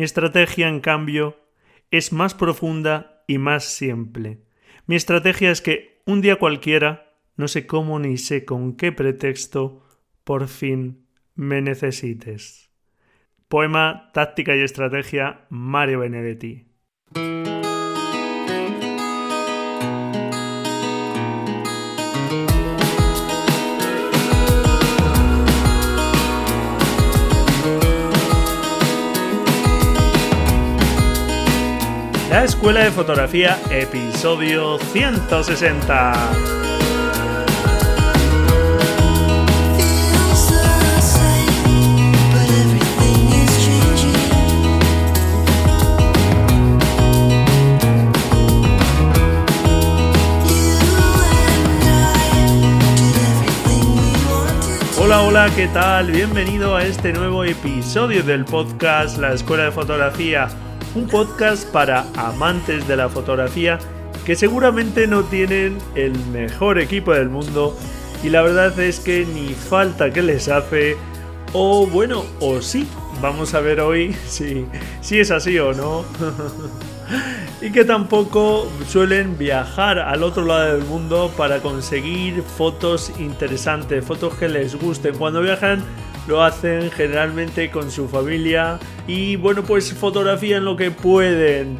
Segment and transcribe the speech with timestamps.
[0.00, 1.36] Mi estrategia, en cambio,
[1.90, 4.40] es más profunda y más simple.
[4.86, 9.84] Mi estrategia es que un día cualquiera, no sé cómo ni sé con qué pretexto,
[10.24, 11.04] por fin
[11.34, 12.70] me necesites.
[13.48, 16.64] Poema, táctica y estrategia, Mario Benedetti.
[32.30, 36.12] La Escuela de Fotografía, episodio 160.
[55.00, 56.12] Hola, hola, ¿qué tal?
[56.12, 60.48] Bienvenido a este nuevo episodio del podcast La Escuela de Fotografía
[60.94, 63.78] un podcast para amantes de la fotografía
[64.24, 67.76] que seguramente no tienen el mejor equipo del mundo
[68.22, 70.96] y la verdad es que ni falta que les hace
[71.52, 72.86] o bueno, o sí,
[73.20, 74.66] vamos a ver hoy si,
[75.00, 76.04] si es así o no.
[77.60, 84.34] y que tampoco suelen viajar al otro lado del mundo para conseguir fotos interesantes, fotos
[84.34, 85.16] que les gusten.
[85.16, 85.82] Cuando viajan
[86.30, 88.78] lo hacen generalmente con su familia
[89.08, 91.76] y bueno pues fotografían lo que pueden.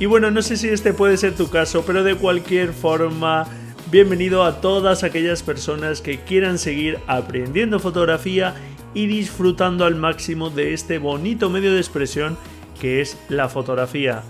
[0.00, 3.46] Y bueno, no sé si este puede ser tu caso, pero de cualquier forma,
[3.92, 8.56] bienvenido a todas aquellas personas que quieran seguir aprendiendo fotografía
[8.94, 12.36] y disfrutando al máximo de este bonito medio de expresión
[12.80, 14.24] que es la fotografía.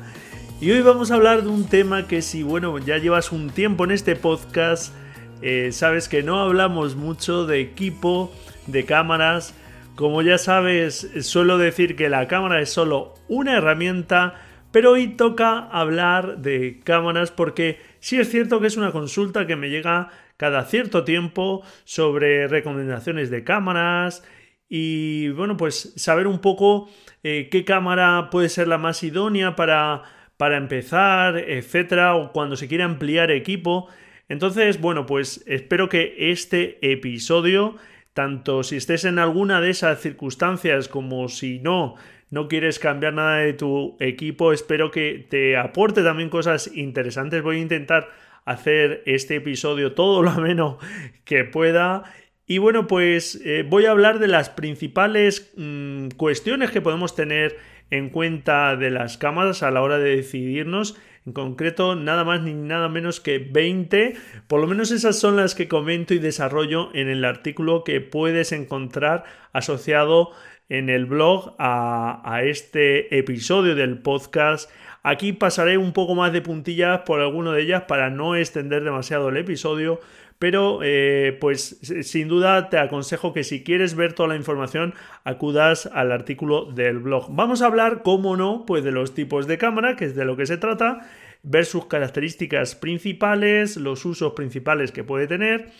[0.60, 3.84] Y hoy vamos a hablar de un tema que si bueno ya llevas un tiempo
[3.84, 4.92] en este podcast,
[5.40, 8.30] eh, sabes que no hablamos mucho de equipo,
[8.66, 9.54] de cámaras.
[9.94, 14.34] Como ya sabes, suelo decir que la cámara es solo una herramienta,
[14.72, 19.56] pero hoy toca hablar de cámaras porque sí es cierto que es una consulta que
[19.56, 24.24] me llega cada cierto tiempo sobre recomendaciones de cámaras
[24.68, 26.90] y bueno, pues saber un poco
[27.22, 30.02] eh, qué cámara puede ser la más idónea para,
[30.36, 33.88] para empezar, etcétera, o cuando se quiere ampliar equipo.
[34.28, 37.76] Entonces, bueno, pues espero que este episodio
[38.14, 41.96] tanto si estés en alguna de esas circunstancias como si no,
[42.30, 47.42] no quieres cambiar nada de tu equipo, espero que te aporte también cosas interesantes.
[47.42, 48.08] Voy a intentar
[48.44, 50.78] hacer este episodio todo lo ameno
[51.24, 52.04] que pueda.
[52.46, 57.56] Y bueno, pues eh, voy a hablar de las principales mm, cuestiones que podemos tener
[57.90, 60.96] en cuenta de las cámaras a la hora de decidirnos
[61.26, 64.14] en concreto nada más ni nada menos que 20,
[64.46, 68.52] por lo menos esas son las que comento y desarrollo en el artículo que puedes
[68.52, 70.32] encontrar asociado
[70.68, 74.70] en el blog a, este episodio del podcast.
[75.02, 79.28] Aquí pasaré un poco más de puntillas por alguno de ellas para no extender demasiado
[79.28, 80.00] el episodio,
[80.44, 84.92] pero eh, pues sin duda te aconsejo que si quieres ver toda la información
[85.24, 87.34] acudas al artículo del blog.
[87.34, 90.36] Vamos a hablar, como no, pues de los tipos de cámara, que es de lo
[90.36, 91.08] que se trata,
[91.42, 95.70] ver sus características principales, los usos principales que puede tener.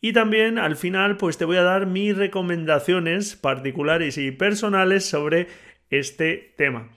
[0.00, 5.48] Y también al final pues te voy a dar mis recomendaciones particulares y personales sobre
[5.90, 6.90] este tema.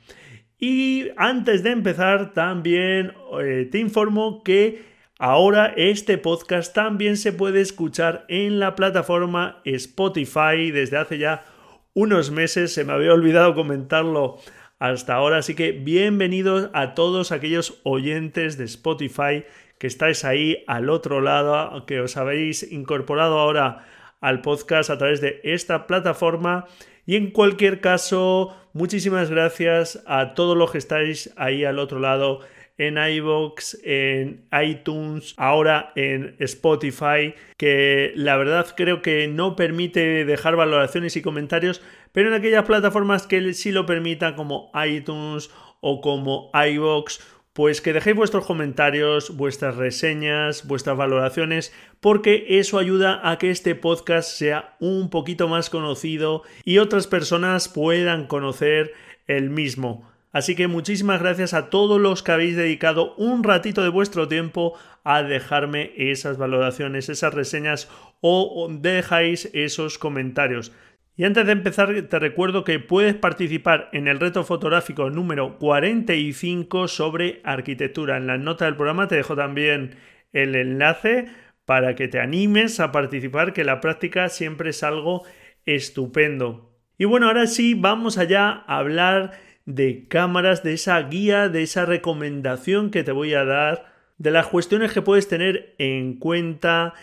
[0.60, 7.62] Y antes de empezar también eh, te informo que Ahora este podcast también se puede
[7.62, 11.46] escuchar en la plataforma Spotify desde hace ya
[11.94, 12.74] unos meses.
[12.74, 14.40] Se me había olvidado comentarlo
[14.78, 19.46] hasta ahora, así que bienvenidos a todos aquellos oyentes de Spotify
[19.80, 23.86] que estáis ahí al otro lado, que os habéis incorporado ahora
[24.20, 26.66] al podcast a través de esta plataforma.
[27.06, 32.42] Y en cualquier caso, muchísimas gracias a todos los que estáis ahí al otro lado
[32.78, 40.56] en iVoox, en iTunes, ahora en Spotify, que la verdad creo que no permite dejar
[40.56, 41.82] valoraciones y comentarios,
[42.12, 45.50] pero en aquellas plataformas que sí lo permitan, como iTunes
[45.82, 47.20] o como iVoox,
[47.56, 53.76] pues que dejéis vuestros comentarios, vuestras reseñas, vuestras valoraciones, porque eso ayuda a que este
[53.76, 58.92] podcast sea un poquito más conocido y otras personas puedan conocer
[59.28, 60.15] el mismo.
[60.36, 64.78] Así que muchísimas gracias a todos los que habéis dedicado un ratito de vuestro tiempo
[65.06, 67.90] a dejarme esas valoraciones, esas reseñas
[68.20, 70.74] o dejáis esos comentarios.
[71.16, 76.90] Y antes de empezar, te recuerdo que puedes participar en el reto fotográfico número 45
[76.90, 78.18] sobre arquitectura.
[78.18, 79.96] En la nota del programa te dejo también
[80.34, 81.30] el enlace
[81.64, 85.24] para que te animes a participar, que la práctica siempre es algo
[85.66, 86.76] estupendo.
[86.98, 91.86] Y bueno, ahora sí, vamos allá a hablar de cámaras, de esa guía, de esa
[91.86, 96.94] recomendación que te voy a dar, de las cuestiones que puedes tener en cuenta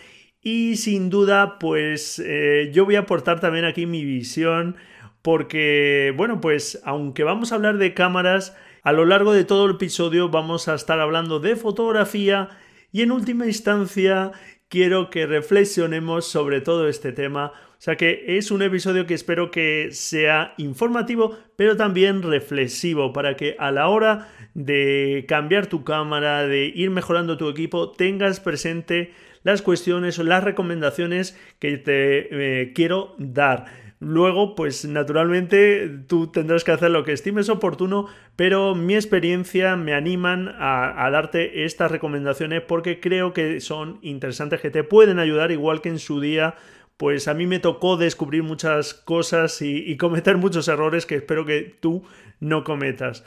[0.41, 4.75] y sin duda, pues eh, yo voy a aportar también aquí mi visión
[5.21, 9.75] porque, bueno, pues aunque vamos a hablar de cámaras, a lo largo de todo el
[9.75, 12.49] episodio vamos a estar hablando de fotografía
[12.91, 14.33] y en última instancia
[14.67, 17.53] quiero que reflexionemos sobre todo este tema.
[17.83, 23.35] O sea que es un episodio que espero que sea informativo, pero también reflexivo, para
[23.35, 29.11] que a la hora de cambiar tu cámara, de ir mejorando tu equipo, tengas presente
[29.43, 33.65] las cuestiones o las recomendaciones que te eh, quiero dar.
[33.99, 38.07] Luego, pues naturalmente tú tendrás que hacer lo que estimes oportuno,
[38.37, 44.71] pero mi experiencia me animan a, darte estas recomendaciones porque creo que son interesantes, que
[44.71, 46.55] te pueden ayudar, igual que en su día
[46.97, 51.75] pues a mí me tocó descubrir muchas cosas y, cometer muchos errores que espero que
[51.79, 52.03] tú
[52.39, 53.23] no cometas.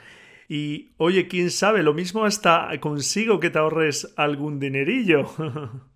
[0.49, 5.27] Y oye, quién sabe, lo mismo hasta consigo que te ahorres algún dinerillo.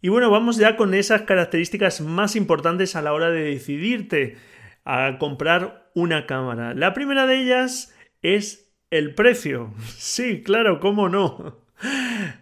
[0.00, 4.36] y bueno, vamos ya con esas características más importantes a la hora de decidirte
[4.84, 6.74] a comprar una cámara.
[6.74, 9.74] La primera de ellas es el precio.
[9.96, 11.67] Sí, claro, cómo no.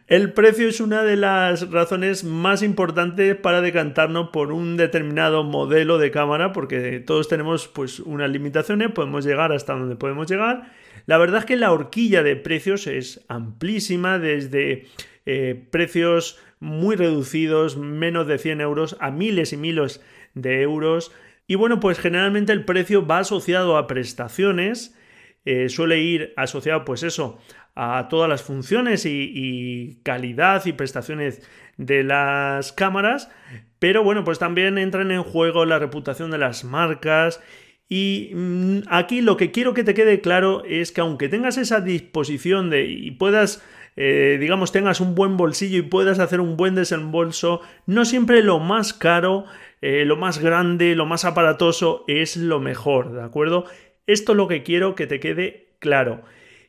[0.07, 5.99] El precio es una de las razones más importantes para decantarnos por un determinado modelo
[5.99, 10.73] de cámara, porque todos tenemos pues unas limitaciones, podemos llegar hasta donde podemos llegar.
[11.07, 14.87] La verdad es que la horquilla de precios es amplísima, desde
[15.27, 20.01] eh, precios muy reducidos, menos de 100 euros, a miles y miles
[20.35, 21.13] de euros.
[21.47, 24.97] Y bueno, pues generalmente el precio va asociado a prestaciones,
[25.45, 27.39] eh, suele ir asociado pues eso
[27.77, 31.47] a todas las funciones y, calidad y prestaciones
[31.77, 33.31] de las cámaras,
[33.79, 37.41] pero bueno, pues también entran en juego la reputación de las marcas
[37.89, 41.81] y mm, aquí lo que quiero que te quede claro es que aunque tengas esa
[41.81, 43.63] disposición de y puedas
[43.97, 48.59] eh, digamos, tengas un buen bolsillo y puedas hacer un buen desembolso, no siempre lo
[48.59, 49.47] más caro,
[49.81, 53.65] eh, lo más grande, lo más aparatoso es lo mejor, ¿de acuerdo?
[54.07, 56.23] Esto es lo que quiero que te quede claro.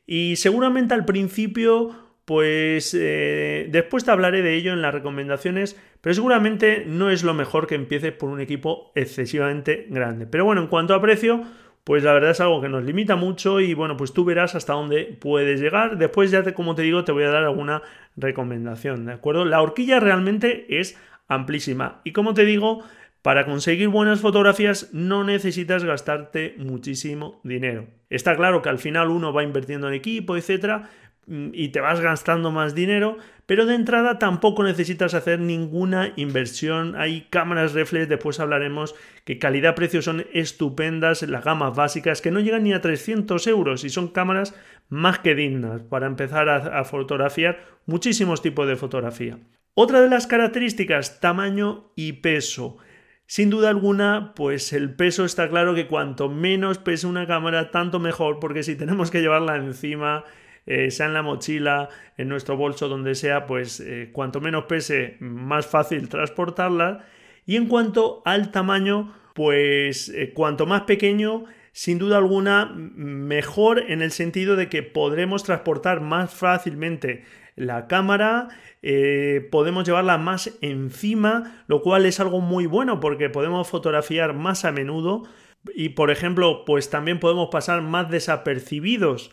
[0.08, 1.92] Y seguramente al principio,
[2.26, 7.34] pues eh, después te hablaré de ello en las recomendaciones, pero seguramente no es lo
[7.34, 10.26] mejor que empieces por un equipo excesivamente grande.
[10.26, 11.44] Pero bueno, en cuanto a precio,
[11.84, 14.74] pues la verdad es algo que nos limita mucho y bueno, pues tú verás hasta
[14.74, 15.98] dónde puedes llegar.
[15.98, 17.82] Después ya, como te digo, te voy a dar alguna
[18.16, 19.46] recomendación, ¿de acuerdo?
[19.46, 22.84] La horquilla realmente es amplísima y como te digo,
[23.22, 27.88] para conseguir buenas fotografías no necesitas gastarte muchísimo dinero.
[28.10, 30.90] Está claro que al final uno va invirtiendo en equipo, etcétera,
[31.28, 36.96] mm, y te vas gastando más dinero, pero de entrada tampoco necesitas hacer ninguna inversión.
[36.96, 38.96] Hay cámaras reflex, después hablaremos
[39.26, 43.90] que calidad-precio son estupendas, las gamas básicas que no llegan ni a 300 euros y
[43.90, 44.56] son cámaras
[44.90, 49.38] más que dignas para empezar a, a fotografiar muchísimos tipos de fotografía.
[49.74, 52.78] Otra de las características, tamaño y peso.
[53.30, 58.00] Sin duda alguna, pues el peso está claro que cuanto menos pese una cámara, tanto
[58.00, 60.24] mejor, porque si tenemos que llevarla encima,
[60.66, 65.18] eh, sea en la mochila, en nuestro bolso, donde sea, pues eh, cuanto menos pese,
[65.20, 67.06] más fácil transportarla.
[67.46, 71.44] Y en cuanto al tamaño, pues eh, cuanto más pequeño,
[71.74, 77.26] sin duda alguna, mejor en el sentido de que podremos transportar más fácilmente
[77.58, 78.50] la cámara,
[78.84, 84.64] eh, podemos llevarla más encima, lo cual es algo muy bueno porque podemos fotografiar más
[84.64, 85.24] a menudo
[85.74, 89.32] y por ejemplo pues también podemos pasar más desapercibidos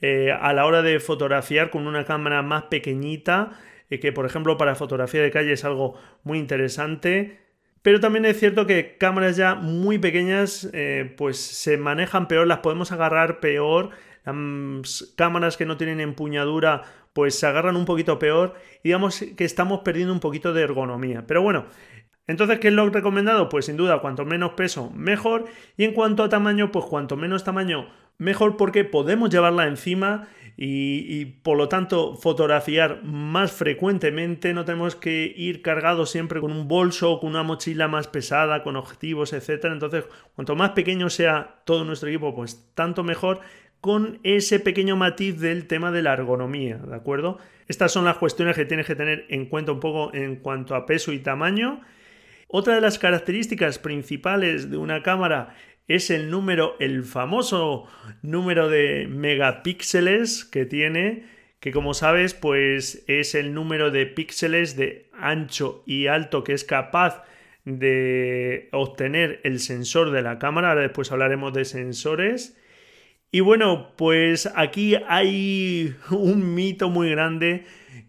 [0.00, 3.58] eh, a la hora de fotografiar con una cámara más pequeñita
[3.90, 7.40] eh, que por ejemplo para fotografía de calle es algo muy interesante
[7.82, 10.70] pero también es cierto que cámaras ya muy pequeñas
[11.18, 13.90] pues se manejan peor, las podemos agarrar peor.
[14.24, 19.44] Las cámaras que no tienen empuñadura pues se agarran un poquito peor y digamos que
[19.44, 21.24] estamos perdiendo un poquito de ergonomía.
[21.26, 21.66] Pero bueno,
[22.26, 23.48] entonces, ¿qué es lo recomendado?
[23.48, 25.44] Pues sin duda, cuanto menos peso, mejor.
[25.76, 27.88] Y en cuanto a tamaño, pues cuanto menos tamaño,
[28.18, 34.54] mejor porque podemos llevarla encima y, por lo tanto fotografiar más frecuentemente.
[34.54, 38.76] No tenemos que ir cargados siempre con un bolso con una mochila más pesada, con
[38.76, 39.66] objetivos, etc.
[39.66, 43.40] Entonces, cuanto más pequeño sea todo nuestro equipo, pues tanto mejor
[43.84, 47.36] con ese pequeño matiz del tema de la ergonomía, ¿de acuerdo?
[47.68, 50.86] Estas son las cuestiones que tienes que tener en cuenta un poco en cuanto a
[50.86, 51.82] peso y tamaño.
[52.48, 55.54] Otra de las características principales de una cámara
[55.86, 57.86] es el número, el famoso
[58.22, 61.26] número de megapíxeles que tiene,
[61.60, 66.64] que como sabes, pues es el número de píxeles de ancho y alto que es
[66.64, 67.22] capaz
[67.66, 70.70] de obtener el sensor de la cámara.
[70.70, 72.56] Ahora después hablaremos de sensores.
[73.34, 77.64] Y bueno, pues aquí hay un mito muy grande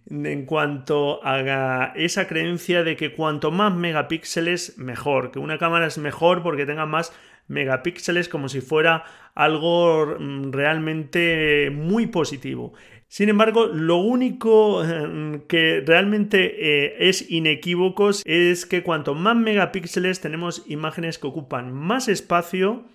[0.08, 5.98] en cuanto a esa creencia de que cuanto más megapíxeles mejor, que una cámara es
[5.98, 7.12] mejor porque tenga más
[7.48, 9.03] megapíxeles como si fuera
[9.34, 12.74] algo mm, realmente muy positivo.
[13.08, 20.22] Sin embargo, lo único mm, que realmente eh, es inequívoco es que cuanto más megapíxeles
[20.22, 22.86] tenemos imágenes que ocupan más espacio,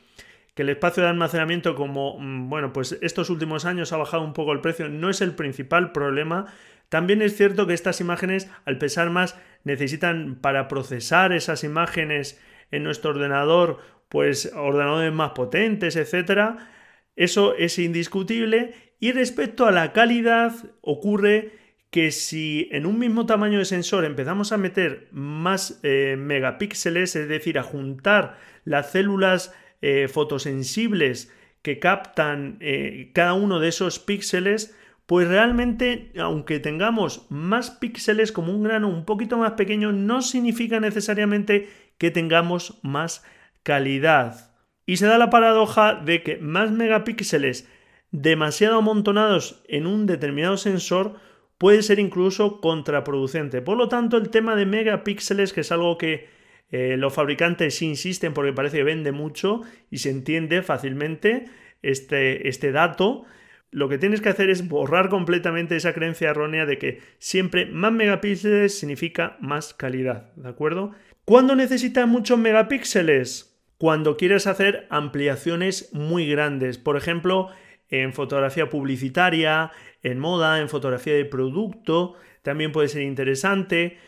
[0.60, 4.34] que el espacio de almacenamiento como, mm, bueno, pues estos últimos años ha bajado un
[4.34, 6.52] poco el precio, no es el principal problema.
[6.90, 12.38] También es cierto que estas imágenes, al pesar más, necesitan para procesar esas imágenes
[12.70, 13.78] en nuestro ordenador,
[14.10, 16.68] pues ordenadores más potentes, etcétera.
[17.16, 18.74] Eso es indiscutible.
[18.98, 20.52] Y respecto a la calidad,
[20.82, 21.52] ocurre
[21.90, 27.28] que si en un mismo tamaño de sensor empezamos a meter más eh, megapíxeles, es
[27.30, 28.36] decir, a juntar
[28.66, 31.32] las células eh, fotosensibles
[31.62, 38.52] que captan eh, cada uno de esos píxeles, pues realmente, aunque tengamos más píxeles como
[38.52, 41.68] un grano un poquito más pequeño, no significa necesariamente
[41.98, 43.24] que tengamos más
[43.62, 44.54] calidad.
[44.86, 47.68] Y se da la paradoja de que más megapíxeles
[48.10, 51.16] demasiado amontonados en un determinado sensor
[51.58, 53.60] puede ser incluso contraproducente.
[53.60, 56.28] Por lo tanto, el tema de megapíxeles, que es algo que
[56.72, 61.46] eh, los fabricantes insisten porque parece que vende mucho y se entiende fácilmente
[61.82, 63.24] este, este dato.
[63.72, 67.92] Lo que tienes que hacer es borrar completamente esa creencia errónea de que siempre más
[67.92, 70.92] megapíxeles significa más calidad, ¿de acuerdo?
[71.24, 73.62] ¿Cuándo necesitas muchos megapíxeles?
[73.78, 77.48] Cuando quieres hacer ampliaciones muy grandes, por ejemplo,
[77.88, 79.70] en fotografía publicitaria,
[80.02, 83.98] en moda, en fotografía de producto, también puede ser interesante.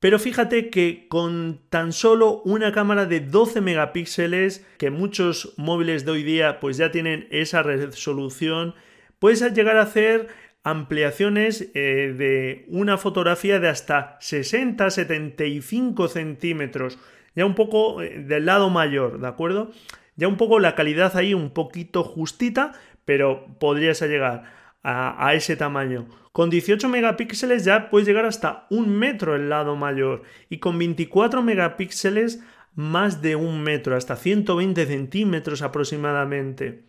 [0.00, 6.12] Pero fíjate que con tan solo una cámara de 12 megapíxeles, que muchos móviles de
[6.12, 8.74] hoy día pues ya tienen esa resolución,
[9.18, 10.28] puedes llegar a hacer
[10.62, 16.98] ampliaciones eh, de una fotografía de hasta 60-75 centímetros,
[17.34, 19.72] ya un poco eh, del lado mayor, ¿de acuerdo?
[20.14, 22.72] Ya un poco la calidad ahí un poquito justita,
[23.04, 24.44] pero podrías llegar
[24.88, 26.08] a ese tamaño.
[26.32, 31.42] Con 18 megapíxeles ya puedes llegar hasta un metro el lado mayor y con 24
[31.42, 32.40] megapíxeles
[32.76, 36.84] más de un metro, hasta 120 centímetros aproximadamente.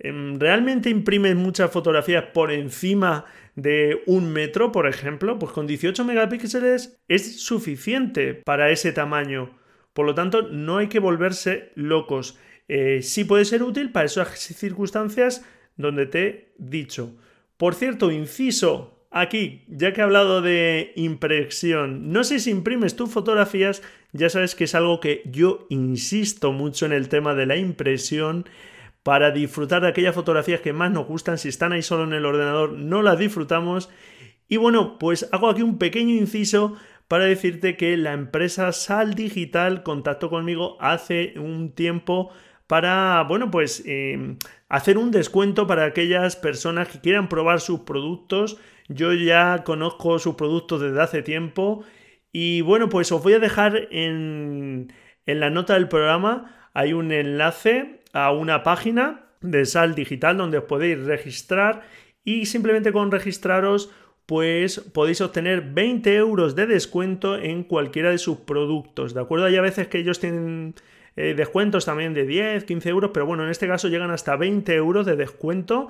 [0.00, 3.24] Em, ¿Realmente imprimes muchas fotografías por encima
[3.54, 5.38] de un metro, por ejemplo?
[5.38, 9.56] Pues con 18 megapíxeles es suficiente para ese tamaño.
[9.92, 12.36] Por lo tanto, no hay que volverse locos.
[12.66, 15.46] Eh, sí puede ser útil para esas circunstancias
[15.76, 17.14] donde te he dicho.
[17.56, 23.10] Por cierto, inciso, aquí, ya que he hablado de impresión, no sé si imprimes tus
[23.10, 27.56] fotografías, ya sabes que es algo que yo insisto mucho en el tema de la
[27.56, 28.46] impresión
[29.02, 32.26] para disfrutar de aquellas fotografías que más nos gustan, si están ahí solo en el
[32.26, 33.90] ordenador no las disfrutamos.
[34.48, 36.76] Y bueno, pues hago aquí un pequeño inciso
[37.08, 42.30] para decirte que la empresa Sal Digital contactó conmigo hace un tiempo
[42.66, 44.38] para, bueno, pues em,
[44.68, 48.58] hacer un descuento para aquellas personas que quieran probar sus productos.
[48.88, 51.84] Yo ya conozco sus productos desde hace tiempo
[52.32, 54.92] y bueno, pues os voy a dejar en,
[55.26, 60.58] en la nota del programa, hay un enlace a una página de Sal Digital donde
[60.58, 61.82] os podéis registrar
[62.24, 63.90] y simplemente con registraros
[64.26, 69.46] pues podéis obtener 20 euros de descuento en cualquiera de sus productos, ¿de acuerdo?
[69.46, 70.74] Hay a veces que ellos tienen
[71.16, 74.74] eh, descuentos también de 10, 15 euros, pero bueno, en este caso llegan hasta 20
[74.74, 75.88] euros de descuento.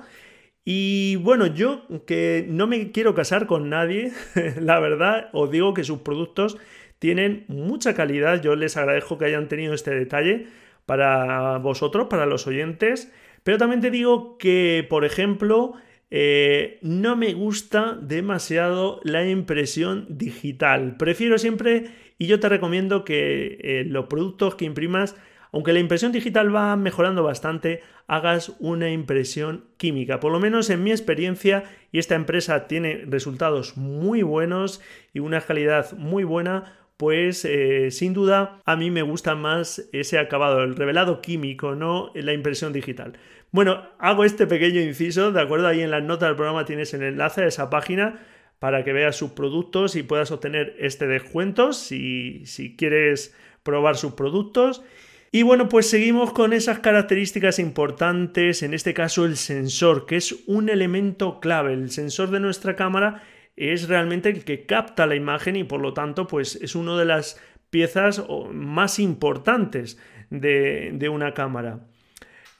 [0.65, 4.11] Y bueno, yo que no me quiero casar con nadie,
[4.59, 6.57] la verdad, os digo que sus productos
[6.99, 8.41] tienen mucha calidad.
[8.41, 10.47] Yo les agradezco que hayan tenido este detalle
[10.85, 13.11] para vosotros, para los oyentes.
[13.43, 15.73] Pero también te digo que, por ejemplo,
[16.11, 20.95] eh, no me gusta demasiado la impresión digital.
[20.97, 25.15] Prefiero siempre y yo te recomiendo que eh, los productos que imprimas,
[25.51, 30.19] aunque la impresión digital va mejorando bastante, hagas una impresión química.
[30.19, 34.81] Por lo menos en mi experiencia, y esta empresa tiene resultados muy buenos
[35.13, 40.19] y una calidad muy buena, pues eh, sin duda a mí me gusta más ese
[40.19, 43.13] acabado, el revelado químico, no la impresión digital.
[43.51, 45.67] Bueno, hago este pequeño inciso, ¿de acuerdo?
[45.67, 48.19] Ahí en las notas del programa tienes el enlace a esa página
[48.63, 54.13] para que veas sus productos y puedas obtener este descuento si, si quieres probar sus
[54.13, 54.85] productos.
[55.33, 60.45] Y bueno, pues seguimos con esas características importantes, en este caso el sensor, que es
[60.47, 61.73] un elemento clave.
[61.73, 63.21] El sensor de nuestra cámara
[63.57, 67.03] es realmente el que capta la imagen y por lo tanto pues es una de
[67.03, 71.81] las piezas más importantes de, una cámara.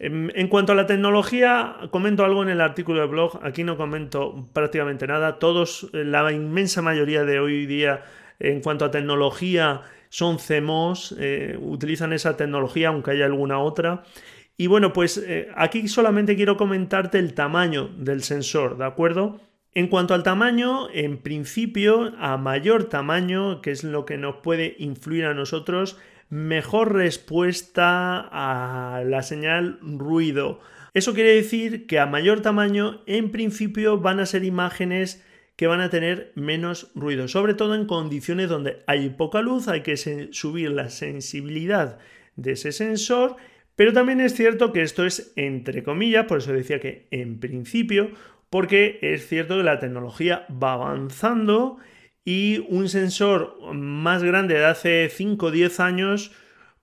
[0.06, 4.50] En, cuanto a la tecnología, comento algo en el artículo de blog, aquí no comento
[4.52, 8.04] prácticamente nada, todos, la inmensa mayoría de hoy día
[8.38, 14.04] en cuanto a tecnología son CMOS, eh, utilizan esa tecnología, aunque haya alguna otra.
[14.58, 19.40] Y bueno, pues eh, aquí solamente quiero comentarte el tamaño del sensor, ¿de acuerdo?
[19.74, 24.76] En cuanto al tamaño, en principio, a mayor tamaño, que es lo que nos puede
[24.80, 25.98] influir a nosotros,
[26.34, 30.60] mejor respuesta a la señal ruido.
[30.96, 35.24] Eso quiere decir que a mayor tamaño, en principio, van a ser imágenes
[35.56, 39.82] que van a tener menos ruido, sobre todo en condiciones donde hay poca luz, hay
[39.82, 42.00] que subir la sensibilidad
[42.36, 43.36] de ese sensor,
[43.76, 48.10] pero también es cierto que esto es entre comillas, por eso decía que en principio,
[48.50, 51.78] porque es cierto que la tecnología va avanzando
[52.26, 56.32] y un sensor más grande de hace 5 o 10 años,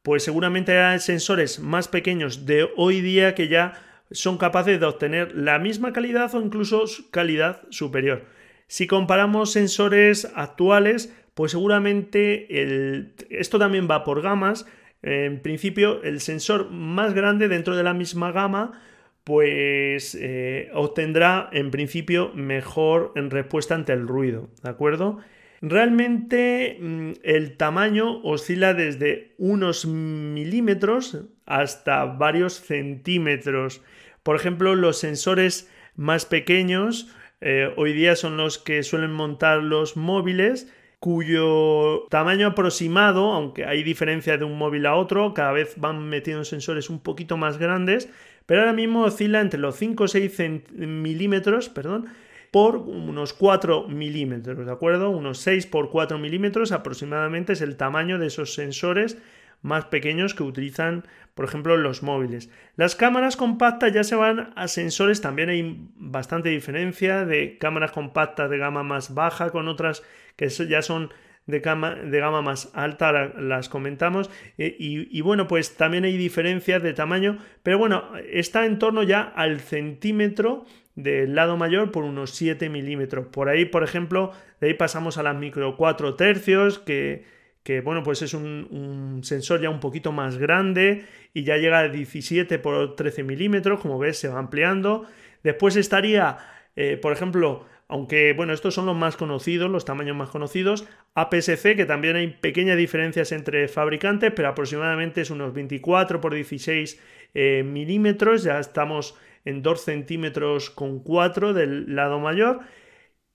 [0.03, 3.75] pues seguramente hay sensores más pequeños de hoy día que ya
[4.11, 8.25] son capaces de obtener la misma calidad o incluso calidad superior.
[8.67, 14.67] Si comparamos sensores actuales, pues seguramente el, esto también va por gamas.
[15.03, 18.81] En principio, el sensor más grande dentro de la misma gama,
[19.25, 25.19] pues eh, obtendrá en principio mejor en respuesta ante el ruido, ¿de acuerdo?
[25.63, 33.83] Realmente mm, el tamaño oscila desde unos milímetros hasta varios centímetros.
[34.23, 39.97] Por ejemplo, los sensores más pequeños eh, hoy día son los que suelen montar los
[39.97, 46.07] móviles cuyo tamaño aproximado, aunque hay diferencia de un móvil a otro, cada vez van
[46.09, 48.11] metiendo sensores un poquito más grandes,
[48.47, 52.07] pero ahora mismo oscila entre los 5 o 6 milímetros, perdón,
[52.51, 55.11] por unos 4 milímetros, ¿de acuerdo?
[55.11, 59.19] Unos 6 por 4 milímetros aproximadamente es el tamaño de esos sensores
[59.63, 62.51] más pequeños que utilizan, por ejemplo, los móviles.
[62.77, 68.51] Las cámaras compactas ya se van a sensores, también hay bastante diferencia de cámaras compactas
[68.51, 70.03] de gama más baja con otras
[70.37, 71.11] que ya son
[71.51, 74.31] de gama, más alta, las comentamos.
[74.59, 79.03] E, y, y, bueno, pues también hay diferencias de tamaño, pero bueno, está en torno
[79.03, 83.27] ya al centímetro del lado mayor por unos 7 milímetros.
[83.27, 87.25] Por ahí, por ejemplo, de ahí pasamos a las micro 4 tercios, que
[87.63, 91.89] que bueno, pues es un, sensor ya un poquito más grande y ya llega a
[91.89, 95.07] 17 por 13 milímetros, como ves se va ampliando.
[95.43, 96.39] Después estaría,
[96.77, 101.77] eh, por ejemplo, aunque bueno, estos son los más conocidos, los tamaños más conocidos, APS-C,
[101.77, 107.01] que también hay pequeñas diferencias entre fabricantes, pero aproximadamente es unos 24 por 16
[107.35, 112.61] eh, milímetros, ya estamos en 2 centímetros con 4 del lado mayor.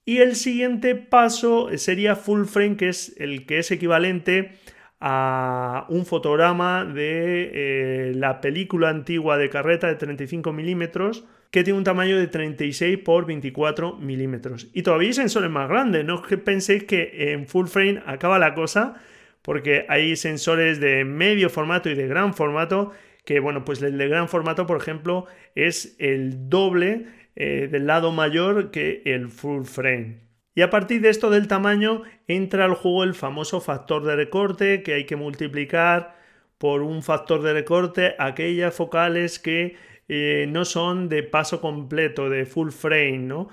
[0.06, 4.52] Y el siguiente paso sería full frame, que es el que es equivalente
[5.00, 11.78] a un fotograma de eh, la película antigua de carreta de 35 milímetros que tiene
[11.78, 14.68] un tamaño de 36 por 24 milímetros.
[14.74, 18.54] Y todavía hay sensores más grandes, no que penséis que en full frame acaba la
[18.54, 18.96] cosa,
[19.42, 22.92] porque hay sensores de medio formato y de gran formato,
[23.24, 27.06] que bueno, pues el de gran formato, por ejemplo, es el doble
[27.36, 30.25] eh, del lado mayor que el full frame.
[30.56, 34.84] Y a partir de esto del tamaño entra al juego el famoso factor de recorte
[34.84, 36.16] que hay que multiplicar
[36.58, 39.76] por un factor de recorte aquellas focales que
[40.08, 43.50] eh, no son de paso completo, de full frame, ¿no?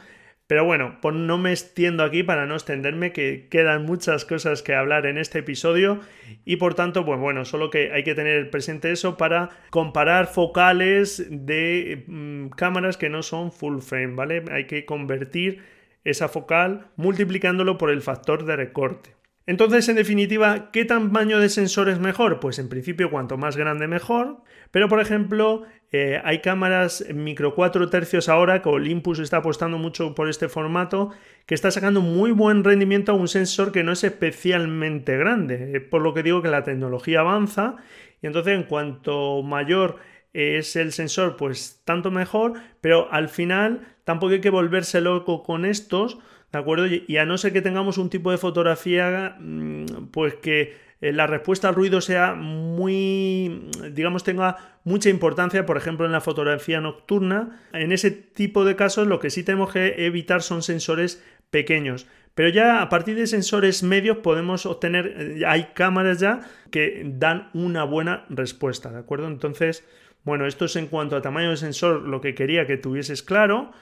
[0.47, 4.75] Pero bueno, pues no me extiendo aquí para no extenderme, que quedan muchas cosas que
[4.75, 6.01] hablar en este episodio
[6.45, 11.27] y por tanto, pues bueno, solo que hay que tener presente eso para comparar focales
[11.31, 14.45] de mm, cámaras que no son full frame, ¿vale?
[14.51, 15.62] Hay que convertir
[16.05, 19.17] esa focal multiplicándolo por el factor de recorte.
[19.45, 22.38] Entonces, en definitiva, ¿qué tamaño de sensor es mejor?
[22.38, 27.91] Pues en principio cuanto más grande mejor, pero por ejemplo eh, hay cámaras micro 4
[27.91, 31.11] tercios ahora que Olympus está apostando mucho por este formato
[31.45, 35.81] que está sacando muy buen rendimiento a un sensor que no es especialmente grande, eh,
[35.81, 37.77] por lo que digo que la tecnología avanza
[38.23, 39.97] y entonces en cuanto mayor
[40.33, 45.64] es el sensor, pues tanto mejor, pero al final tampoco hay que volverse loco con
[45.64, 46.18] estos,
[46.53, 46.87] ¿de acuerdo?
[46.87, 51.27] Y a no ser que tengamos un tipo de fotografía, mm, pues que eh, la
[51.27, 57.61] respuesta al ruido sea muy, digamos, tenga mucha importancia, por ejemplo, en la fotografía nocturna.
[57.73, 62.07] En ese tipo de casos lo que sí tenemos que evitar son sensores pequeños.
[62.35, 66.40] Pero ya a partir de sensores medios podemos obtener, eh, hay cámaras ya
[66.71, 69.27] que dan una buena respuesta, ¿de acuerdo?
[69.27, 69.85] Entonces,
[70.25, 73.73] bueno, esto es en cuanto a tamaño de sensor lo que quería que tuvieses claro.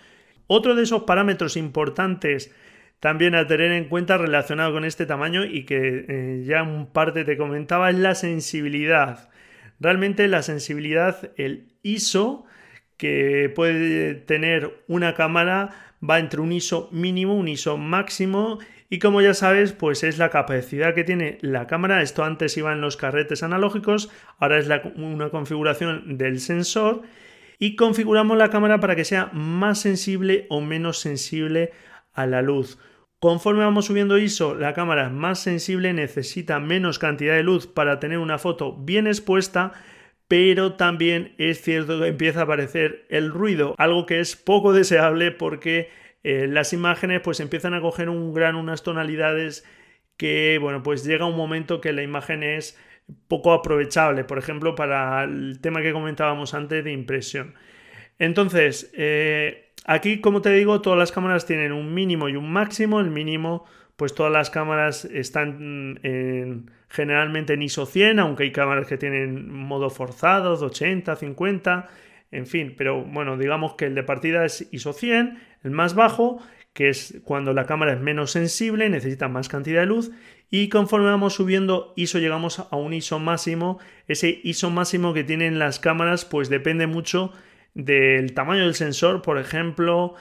[0.47, 2.55] Otro de esos parámetros importantes
[3.01, 7.25] también a tener en cuenta relacionado con este tamaño y que eh, ya en parte
[7.25, 9.31] te comentaba es la sensibilidad.
[9.81, 12.45] Realmente la sensibilidad, el ISO
[12.99, 15.71] que puede tener una cámara
[16.09, 18.59] va entre un ISO mínimo, un ISO máximo
[18.93, 22.03] y como ya sabes, pues es la capacidad que tiene la cámara.
[22.03, 27.03] Esto antes iba en los carretes analógicos, ahora es una configuración del sensor.
[27.61, 31.71] Y configuramos la cámara para que sea más sensible o menos sensible
[32.15, 32.79] a la luz.
[33.21, 38.01] Conforme vamos subiendo ISO, la cámara es más sensible, necesita menos cantidad de luz para
[38.01, 39.73] tener una foto bien expuesta,
[40.27, 45.31] pero también es cierto que empieza a aparecer el ruido, algo que es poco deseable
[45.31, 49.65] porque eh, las imágenes pues empiezan a coger un gran, unas tonalidades
[50.17, 52.79] que, bueno, pues llega un momento que la imagen es
[53.29, 57.55] poco aprovechable, por ejemplo, para el tema que comentábamos antes de impresión.
[58.19, 63.01] Entonces, eh, aquí, como te digo, todas las cámaras tienen un mínimo y un máximo.
[63.01, 63.65] El mínimo,
[63.97, 65.99] pues todas las cámaras están
[66.91, 71.89] generalmente en ISO 100, aunque hay cámaras que tienen modo forzado, 80, 50,
[72.31, 76.41] en fin, pero bueno, digamos que el de partida es ISO 100, el más bajo,
[76.73, 80.13] que es cuando la cámara es menos sensible, necesita más cantidad de luz,
[80.51, 83.79] y conforme vamos subiendo ISO llegamos a un ISO máximo.
[84.09, 87.33] Ese ISO máximo que tienen las cámaras pues depende mucho
[87.75, 90.15] del tamaño del sensor, por ejemplo,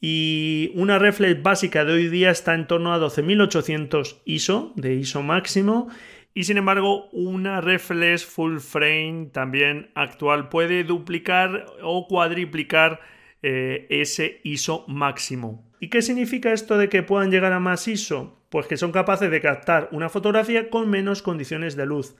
[0.00, 5.22] y una reflex básica de hoy día está en torno a 12800 ISO de ISO
[5.22, 5.88] máximo
[6.34, 13.00] y sin embargo una reflex full frame también actual puede duplicar o cuadriplicar
[13.42, 15.64] eh, ese ISO máximo.
[15.80, 18.38] ¿Y qué significa esto de que puedan llegar a más ISO?
[18.50, 22.14] Pues que son capaces de captar una fotografía con menos condiciones de luz.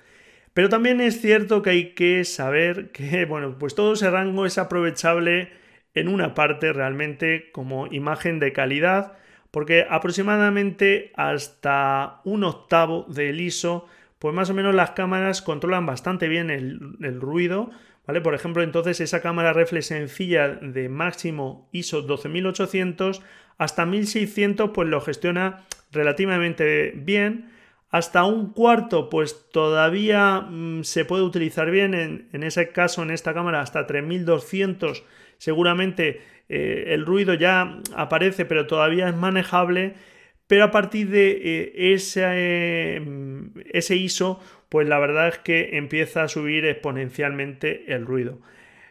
[0.55, 4.59] Pero también es cierto que hay que saber que, bueno, pues todo ese rango es
[4.59, 5.51] aprovechable
[5.95, 9.13] en una parte realmente como imagen de calidad,
[9.51, 13.87] porque aproximadamente hasta un octavo del ISO,
[14.23, 17.71] pues más o menos las cámaras controlan bastante bien el, ruido,
[18.07, 18.21] ¿Vale?
[18.21, 23.21] Por ejemplo, entonces esa cámara reflex sencilla de máximo ISO 12800
[23.59, 27.51] hasta 1600 pues lo gestiona relativamente bien.
[27.91, 31.93] Hasta un cuarto pues todavía mm, se puede utilizar bien.
[32.33, 35.03] En, ese caso, en esta cámara, hasta 3200
[35.39, 39.95] seguramente eh, el ruido ya aparece pero todavía es manejable.
[40.53, 43.03] Pero a partir de eh, ese, eh,
[43.73, 44.39] ese ISO
[44.69, 48.39] pues la verdad es que empieza a subir exponencialmente el ruido.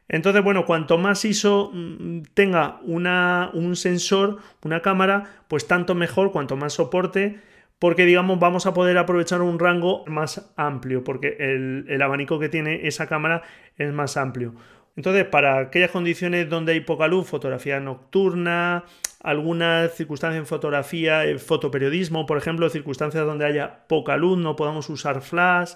[0.10, 6.32] Entonces, bueno, cuanto más ISO mm, tenga una, un sensor, una cámara, pues tanto mejor,
[6.32, 7.40] cuanto más soporte,
[7.78, 12.50] porque digamos vamos a poder aprovechar un rango más amplio, porque el, el abanico que
[12.50, 13.44] tiene esa cámara
[13.78, 14.56] es más amplio.
[14.96, 18.84] Entonces, para aquellas condiciones donde hay poca luz, fotografía nocturna,
[19.24, 24.90] algunas circunstancias en fotografía, en fotoperiodismo, por ejemplo, circunstancias donde haya poca luz, no podamos
[24.90, 25.74] usar flash,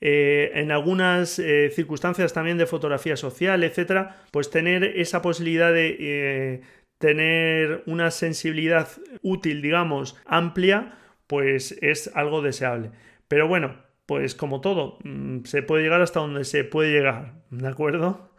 [0.00, 5.96] eh, en algunas eh, circunstancias también de fotografía social, etcétera, pues tener esa posibilidad de
[5.98, 6.60] eh,
[6.98, 8.88] tener una sensibilidad
[9.22, 12.90] útil, digamos, amplia, pues es algo deseable.
[13.26, 17.68] Pero bueno, pues como todo, mm, se puede llegar hasta donde se puede llegar, ¿de
[17.68, 18.30] acuerdo?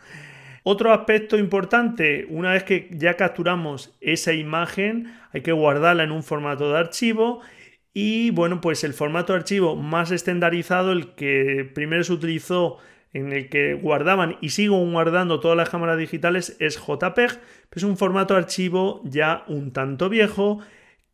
[0.71, 6.21] Otro aspecto importante, una vez que ya capturamos esa imagen, hay que guardarla en un
[6.21, 7.41] formato de archivo
[7.91, 12.77] y bueno, pues el formato de archivo más estandarizado, el que primero se utilizó
[13.13, 17.39] en el que guardaban y sigo guardando todas las cámaras digitales es JPEG,
[17.73, 20.59] es un formato de archivo ya un tanto viejo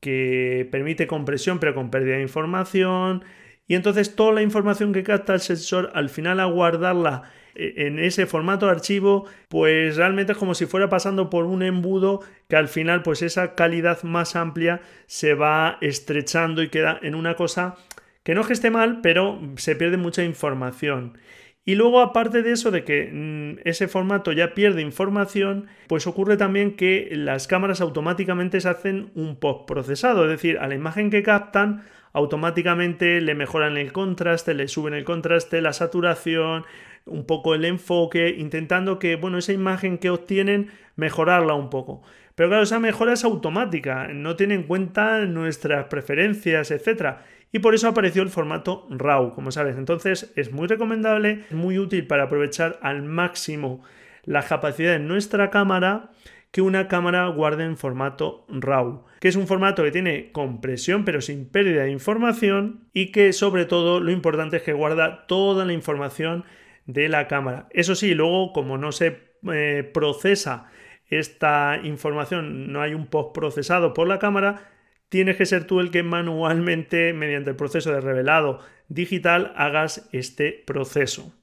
[0.02, 3.24] que permite compresión pero con pérdida de información.
[3.68, 8.26] Y entonces toda la información que capta el sensor al final a guardarla en ese
[8.26, 12.68] formato de archivo, pues realmente es como si fuera pasando por un embudo que al
[12.68, 17.76] final pues esa calidad más amplia se va estrechando y queda en una cosa
[18.24, 21.18] que no es que esté mal, pero se pierde mucha información.
[21.68, 26.38] Y luego, aparte de eso, de que mm, ese formato ya pierde información, pues ocurre
[26.38, 31.24] también que las cámaras automáticamente se hacen un postprocesado, es decir, a la imagen que
[31.24, 36.65] captan, automáticamente le mejoran el contraste, le suben el contraste, la saturación,
[37.06, 42.02] un poco el enfoque, intentando que, bueno, esa imagen que obtienen, mejorarla un poco.
[42.36, 47.18] Pero claro, esa mejora es automática, no tiene en cuenta nuestras preferencias, etc.
[47.52, 49.78] Y por eso apareció el formato RAW, como sabes.
[49.78, 53.84] Entonces es muy recomendable, muy útil para aprovechar al máximo
[54.26, 56.12] la capacidad de nuestra cámara
[56.52, 61.20] que una cámara guarde en formato RAW, que es un formato que tiene compresión pero
[61.20, 65.74] sin pérdida de información y que sobre todo lo importante es que guarda toda la
[65.74, 66.46] información
[66.86, 67.67] de la cámara.
[67.71, 69.19] Eso sí, luego como no se
[69.54, 70.71] eh, procesa
[71.08, 74.69] esta información, no hay un post procesado por la cámara,
[75.10, 80.63] tienes que ser tú el que manualmente, mediante el proceso de revelado digital, hagas este
[80.65, 81.34] proceso.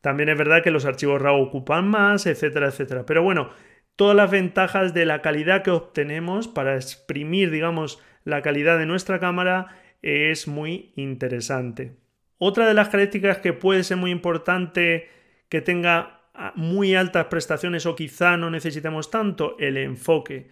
[0.00, 3.06] También es verdad que los archivos RAW ocupan más, etcétera, etcétera.
[3.06, 3.50] Pero bueno,
[3.96, 9.20] todas las ventajas de la calidad que obtenemos para exprimir, digamos, la calidad de nuestra
[9.20, 12.01] cámara es muy interesante.
[12.44, 15.08] Otra de las características que puede ser muy importante
[15.48, 16.22] que tenga
[16.56, 20.48] muy altas prestaciones o quizá no necesitemos tanto, el enfoque.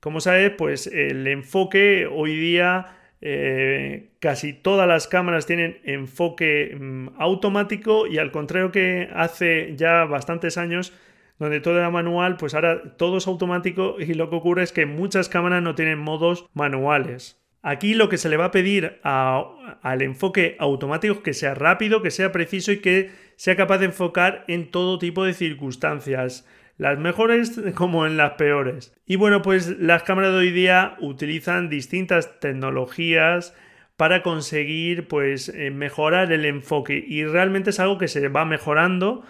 [0.00, 7.10] Como sabes, pues el enfoque hoy día eh, casi todas las cámaras tienen enfoque mm,
[7.16, 10.92] automático y al contrario que hace ya bastantes años
[11.38, 14.84] donde todo era manual, pues ahora todo es automático y lo que ocurre es que
[14.84, 17.39] muchas cámaras no tienen modos manuales.
[17.62, 22.00] Aquí lo que se le va a pedir al enfoque automático es que sea rápido,
[22.02, 26.46] que sea preciso y que sea capaz de enfocar en todo tipo de circunstancias,
[26.78, 28.94] las mejores como en las peores.
[29.06, 33.54] Y bueno, pues las cámaras de hoy día utilizan distintas tecnologías
[33.98, 37.04] para conseguir pues eh, mejorar el enfoque.
[37.06, 39.22] Y realmente es algo que se va mejorando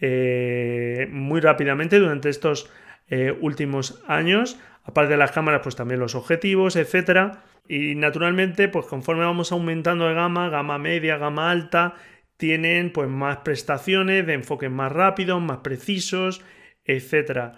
[0.00, 2.70] eh, muy rápidamente durante estos
[3.08, 4.58] eh, últimos años.
[4.84, 10.08] Aparte de las cámaras pues también los objetivos etcétera y naturalmente, pues conforme vamos aumentando
[10.08, 11.94] de gama, gama media, gama alta,
[12.36, 16.42] tienen pues más prestaciones de enfoques más rápidos, más precisos,
[16.84, 17.52] etc.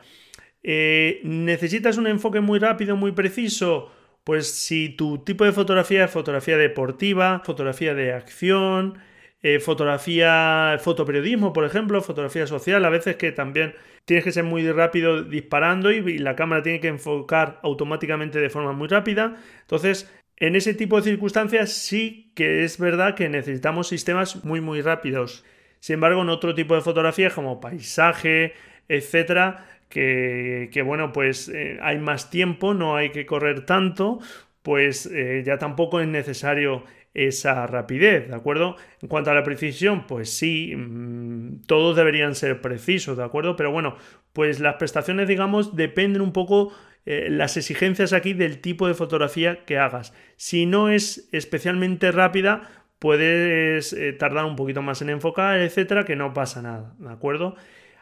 [0.62, 3.90] Eh, ¿Necesitas un enfoque muy rápido, muy preciso?
[4.22, 8.98] Pues si tu tipo de fotografía es fotografía deportiva, fotografía de acción,
[9.42, 13.74] eh, fotografía, fotoperiodismo, por ejemplo, fotografía social, a veces que también
[14.04, 18.72] tienes que ser muy rápido disparando y, la cámara tiene que enfocar automáticamente de forma
[18.72, 19.36] muy rápida.
[19.62, 24.80] Entonces, en ese tipo de circunstancias sí que es verdad que necesitamos sistemas muy muy
[24.80, 25.44] rápidos.
[25.80, 28.54] Sin embargo, en otro tipo de fotografías como paisaje,
[28.88, 34.20] etcétera, que, bueno, pues eh, hay más tiempo, no hay que correr tanto,
[34.62, 38.76] pues eh, ya tampoco es necesario esa rapidez, ¿de acuerdo?
[39.00, 43.56] En cuanto a la precisión, pues sí, mm, todos deberían ser precisos, ¿de acuerdo?
[43.56, 43.96] Pero bueno,
[44.32, 46.72] pues las prestaciones, digamos, dependen un poco
[47.04, 50.14] eh, las exigencias aquí del tipo de fotografía que hagas.
[50.36, 56.16] Si no es especialmente rápida, puedes eh, tardar un poquito más en enfocar, etcétera, que
[56.16, 57.56] no pasa nada, ¿de acuerdo?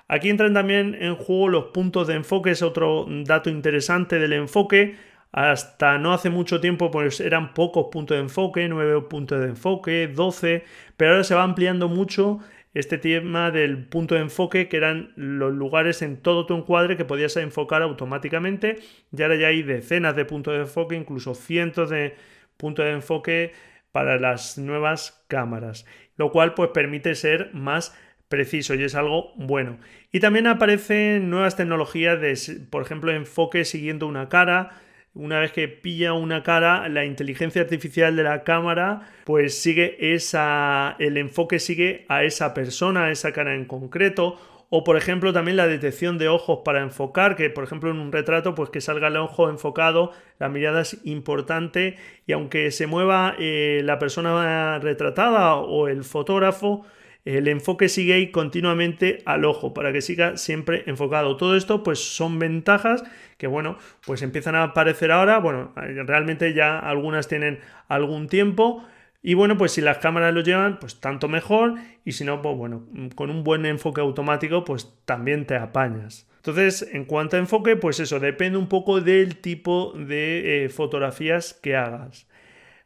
[0.09, 4.97] Aquí entran también en juego los puntos de enfoque, es otro dato interesante del enfoque
[5.33, 10.09] hasta no hace mucho tiempo pues eran pocos puntos de enfoque, 9 puntos de enfoque,
[10.09, 10.65] 12,
[10.97, 12.41] pero ahora se va ampliando mucho
[12.75, 17.05] este tema del punto de enfoque que eran los lugares en todo tu encuadre que
[17.05, 18.79] podías enfocar automáticamente
[19.17, 22.15] y ahora ya hay decenas de puntos de enfoque, incluso cientos de
[22.57, 23.53] puntos de enfoque
[23.93, 27.97] para las nuevas cámaras, lo cual pues permite ser más
[28.29, 29.79] preciso y es algo bueno.
[30.13, 32.39] Y también aparecen nuevas tecnologías de,
[32.71, 34.71] por ejemplo, enfoque siguiendo una cara,
[35.15, 40.97] una vez que pilla una cara, la inteligencia artificial de la cámara, pues sigue esa,
[40.99, 44.39] el enfoque sigue a esa persona, a esa cara en concreto.
[44.73, 48.13] O por ejemplo también la detección de ojos para enfocar, que por ejemplo en un
[48.13, 53.35] retrato pues que salga el ojo enfocado, la mirada es importante y aunque se mueva
[53.41, 56.87] eh, la persona retratada o el fotógrafo,
[57.25, 61.37] el enfoque sigue ahí continuamente al ojo para que siga siempre enfocado.
[61.37, 63.05] Todo esto pues son ventajas
[63.37, 68.85] que bueno, pues empiezan a aparecer ahora, bueno, realmente ya algunas tienen algún tiempo
[69.23, 72.57] y bueno, pues si las cámaras lo llevan, pues tanto mejor y si no, pues
[72.57, 76.27] bueno, con un buen enfoque automático pues también te apañas.
[76.37, 81.53] Entonces, en cuanto a enfoque, pues eso, depende un poco del tipo de eh, fotografías
[81.53, 82.27] que hagas.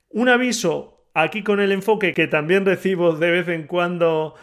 [0.09, 4.35] Un aviso aquí con el enfoque que también recibo de vez en cuando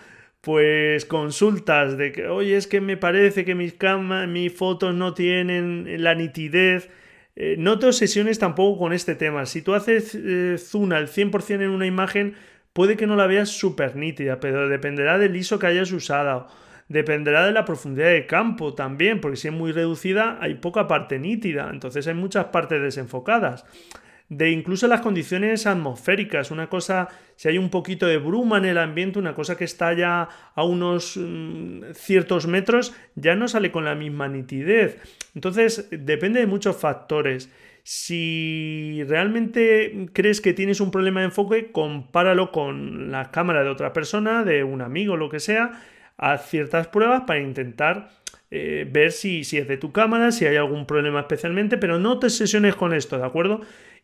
[0.41, 5.13] pues consultas de que, oye, es que me parece que mis, cámaras, mis fotos no
[5.13, 6.89] tienen la nitidez.
[7.35, 9.45] Eh, no te obsesiones tampoco con este tema.
[9.45, 12.35] Si tú haces eh, zoom al 100% en una imagen,
[12.73, 16.47] puede que no la veas súper nítida, pero dependerá del ISO que hayas usado.
[16.89, 21.19] Dependerá de la profundidad de campo también, porque si es muy reducida hay poca parte
[21.19, 23.63] nítida, entonces hay muchas partes desenfocadas.
[24.31, 26.51] De incluso las condiciones atmosféricas.
[26.51, 29.91] Una cosa, si hay un poquito de bruma en el ambiente, una cosa que está
[29.91, 35.01] ya a unos mm, ciertos metros, ya no sale con la misma nitidez.
[35.35, 37.51] Entonces, depende de muchos factores.
[37.83, 43.91] Si realmente crees que tienes un problema de enfoque, compáralo con la cámara de otra
[43.91, 45.83] persona, de un amigo, lo que sea,
[46.15, 48.11] haz ciertas pruebas para intentar
[48.49, 52.17] eh, ver si, si es de tu cámara, si hay algún problema especialmente, pero no
[52.17, 53.59] te sesiones con esto, ¿de acuerdo?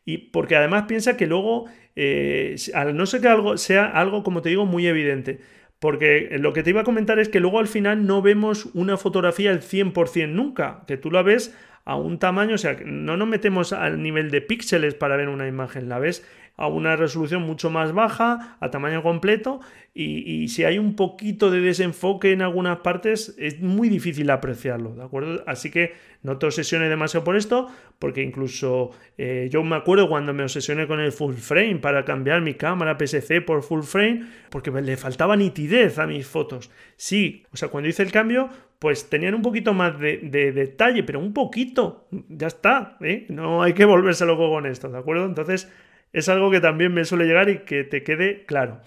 [0.08, 1.66] Y porque además piensa que luego,
[1.98, 2.56] eh,
[2.94, 5.42] no ser que algo sea algo, como te digo, muy evidente.
[5.80, 8.96] Porque lo que te iba a comentar es que luego al final no vemos una
[8.96, 13.28] fotografía al 100% nunca, que tú la ves a un tamaño, o sea, no nos
[13.28, 17.70] metemos al nivel de píxeles para ver una imagen, la ves a una resolución mucho
[17.70, 19.60] más baja, a tamaño completo,
[19.94, 25.04] y, si hay un poquito de desenfoque en algunas partes, es muy difícil apreciarlo, ¿de
[25.04, 25.44] acuerdo?
[25.48, 25.94] Así que
[26.28, 27.68] no te obsesiones demasiado por esto,
[28.00, 32.42] porque incluso eh, yo me acuerdo cuando me obsesioné con el full frame para cambiar
[32.42, 36.70] mi cámara PSC por full frame, porque le faltaba nitidez a mis fotos.
[36.98, 40.18] Sí, o sea, cuando hice el cambio, pues tenían un poquito más de,
[40.52, 43.26] detalle, pero un poquito, ya está, ¿eh?
[43.30, 45.26] no hay que volverse loco con esto, ¿de acuerdo?
[45.26, 45.72] Entonces,
[46.12, 48.82] es algo que también me suele llegar y que te quede claro.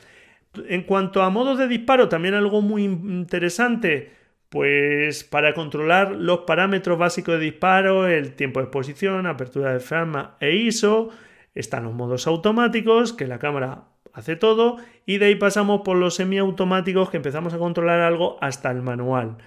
[0.68, 4.19] En cuanto a modos de disparo, también algo muy interesante,
[4.50, 10.36] pues para controlar los parámetros básicos de disparo, el tiempo de exposición, apertura de flama
[10.40, 11.08] e ISO,
[11.54, 16.16] están los modos automáticos, que la cámara hace todo, y de ahí pasamos por los
[16.16, 19.38] semiautomáticos, que empezamos a controlar algo hasta el manual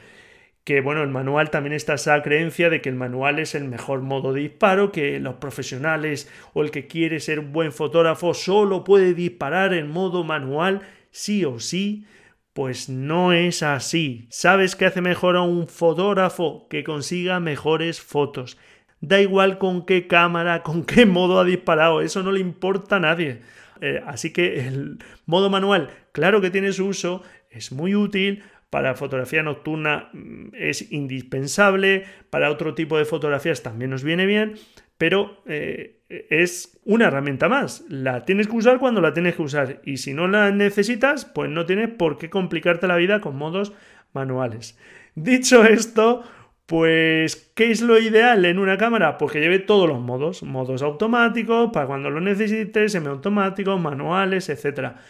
[0.63, 4.01] que bueno, el manual también está esa creencia de que el manual es el mejor
[4.01, 8.83] modo de disparo, que los profesionales o el que quiere ser un buen fotógrafo solo
[8.83, 12.05] puede disparar en modo manual sí o sí.
[12.53, 14.27] Pues no es así.
[14.29, 16.67] ¿Sabes qué hace mejor a un fotógrafo?
[16.69, 18.57] Que consiga mejores fotos.
[19.01, 22.99] Da igual con qué cámara, con qué modo ha disparado, eso no le importa a
[22.99, 23.41] nadie.
[23.81, 28.95] Eh, así que el modo manual, claro que tiene su uso, es muy útil, para
[28.95, 34.55] fotografía nocturna mm, es indispensable, para otro tipo de fotografías también nos viene bien,
[34.97, 37.83] pero eh, es una herramienta más.
[37.89, 41.49] La tienes que usar cuando la tienes que usar y si no la necesitas, pues
[41.49, 43.73] no tienes por qué complicarte la vida con modos
[44.13, 44.77] manuales.
[45.15, 46.23] Dicho esto,
[46.65, 49.17] pues, ¿qué es lo ideal en una cámara?
[49.17, 55.01] Pues que lleve todos los modos, modos automáticos, para cuando lo necesites, semiautomáticos, manuales, etcétera.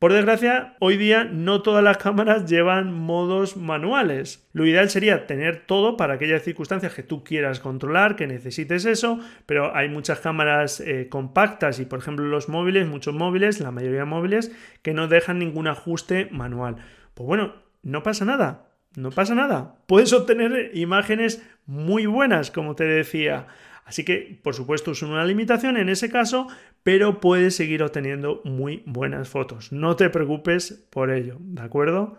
[0.00, 4.48] Por desgracia, hoy día no todas las cámaras llevan modos manuales.
[4.54, 9.18] Lo ideal sería tener todo para aquellas circunstancias que tú quieras controlar, que necesites eso,
[9.44, 13.98] pero hay muchas cámaras eh, compactas y por ejemplo los móviles, muchos móviles, la mayoría
[13.98, 16.76] de móviles, que no dejan ningún ajuste manual.
[17.12, 19.74] Pues bueno, no pasa nada, no pasa nada.
[19.86, 23.48] Puedes obtener imágenes muy buenas, como te decía.
[23.90, 26.46] Así que, por supuesto, es una limitación en ese caso,
[26.84, 29.72] pero puedes seguir obteniendo muy buenas fotos.
[29.72, 32.16] No te preocupes por ello, ¿de acuerdo?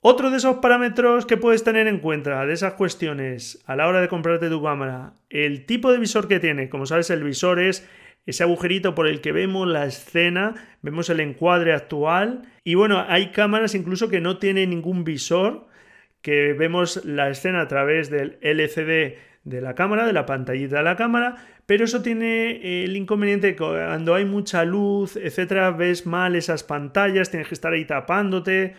[0.00, 4.00] Otro de esos parámetros que puedes tener en cuenta de esas cuestiones a la hora
[4.00, 6.68] de comprarte tu cámara, el tipo de visor que tiene.
[6.68, 7.84] Como sabes, el visor es
[8.24, 12.42] ese agujerito por el que vemos la escena, vemos el encuadre actual.
[12.62, 15.66] Y bueno, hay cámaras incluso que no tienen ningún visor,
[16.22, 20.82] que vemos la escena a través del LCD de la cámara, de la pantallita de
[20.82, 26.04] la cámara, pero eso tiene eh, el inconveniente que cuando hay mucha luz, etcétera, ves
[26.04, 28.74] mal esas pantallas, tienes que estar ahí tapándote,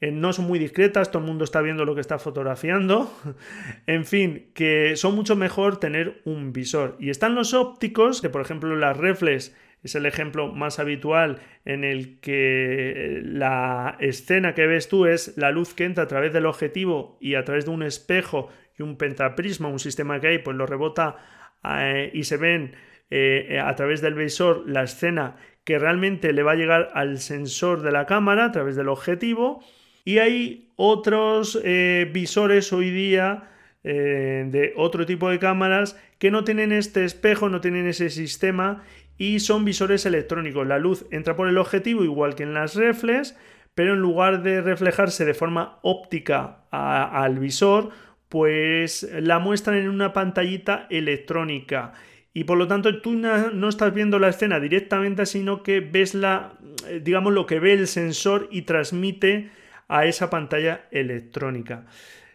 [0.00, 3.16] eh, no son muy discretas, todo el mundo está viendo lo que está fotografiando,
[3.86, 6.96] en fin, que son mucho mejor tener un visor.
[6.98, 11.84] Y están los ópticos, que por ejemplo las reflex es el ejemplo más habitual en
[11.84, 16.32] el que eh, la escena que ves tú es la luz que entra a través
[16.32, 18.48] del objetivo y a través de un espejo
[18.82, 21.16] un pentaprisma, un sistema que hay, pues lo rebota
[21.64, 22.74] eh, y se ven
[23.10, 27.82] eh, a través del visor la escena que realmente le va a llegar al sensor
[27.82, 29.62] de la cámara a través del objetivo.
[30.04, 33.46] Y hay otros eh, visores hoy día
[33.82, 38.82] de otro tipo de cámaras que no tienen este espejo, no tienen ese sistema
[39.16, 40.66] y son visores electrónicos.
[40.66, 43.36] La luz entra por el objetivo igual que en las reflex,
[43.74, 47.90] pero en lugar de reflejarse de forma óptica al visor,
[48.30, 51.92] pues la muestran en una pantallita electrónica.
[52.32, 56.54] Y por lo tanto tú no estás viendo la escena directamente, sino que ves la,
[56.88, 59.50] eh, digamos, lo que ve el sensor y transmite
[59.88, 61.86] a esa pantalla electrónica.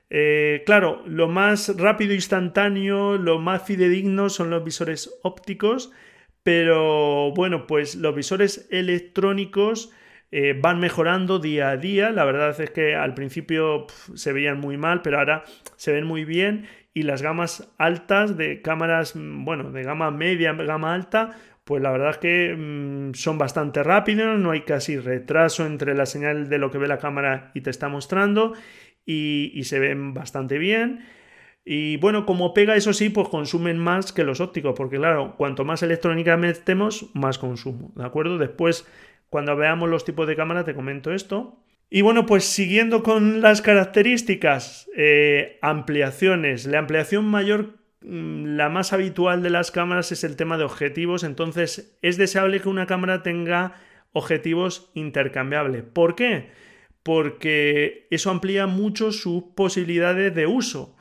[0.10, 5.94] Eh, claro, lo más rápido e instantáneo, lo más fidedigno son los visores ópticos,
[6.44, 9.94] pero bueno, pues los visores electrónicos
[10.38, 12.10] eh, van mejorando día a día.
[12.10, 15.46] La verdad es que al principio se veían muy mal, pero ahora
[15.78, 20.52] se ven muy bien y las gamas altas de cámaras, mm, bueno, de gama media,
[20.52, 21.30] gama alta,
[21.64, 26.06] pues la verdad es que mm, son bastante rápidos, no hay casi retraso entre la
[26.06, 28.56] señal de lo que ve la cámara y te está mostrando
[29.06, 31.06] y, y se ven bastante bien.
[31.64, 35.64] Y bueno, como pega, eso sí, pues consumen más que los ópticos, porque claro, cuanto
[35.64, 38.38] más electrónica metemos, más consumo, ¿de acuerdo?
[38.38, 38.86] Después,
[39.30, 41.62] cuando veamos los tipos de cámara, te comento esto.
[41.90, 46.66] Y bueno, pues siguiendo con las características, eh, ampliaciones.
[46.66, 51.24] La ampliación mayor, mm, la más habitual de las cámaras es el tema de objetivos,
[51.24, 53.76] entonces es deseable que una cámara tenga
[54.14, 55.84] objetivos intercambiables.
[55.84, 56.50] ¿Por qué?
[57.04, 60.95] Porque eso amplía mucho sus posibilidades de uso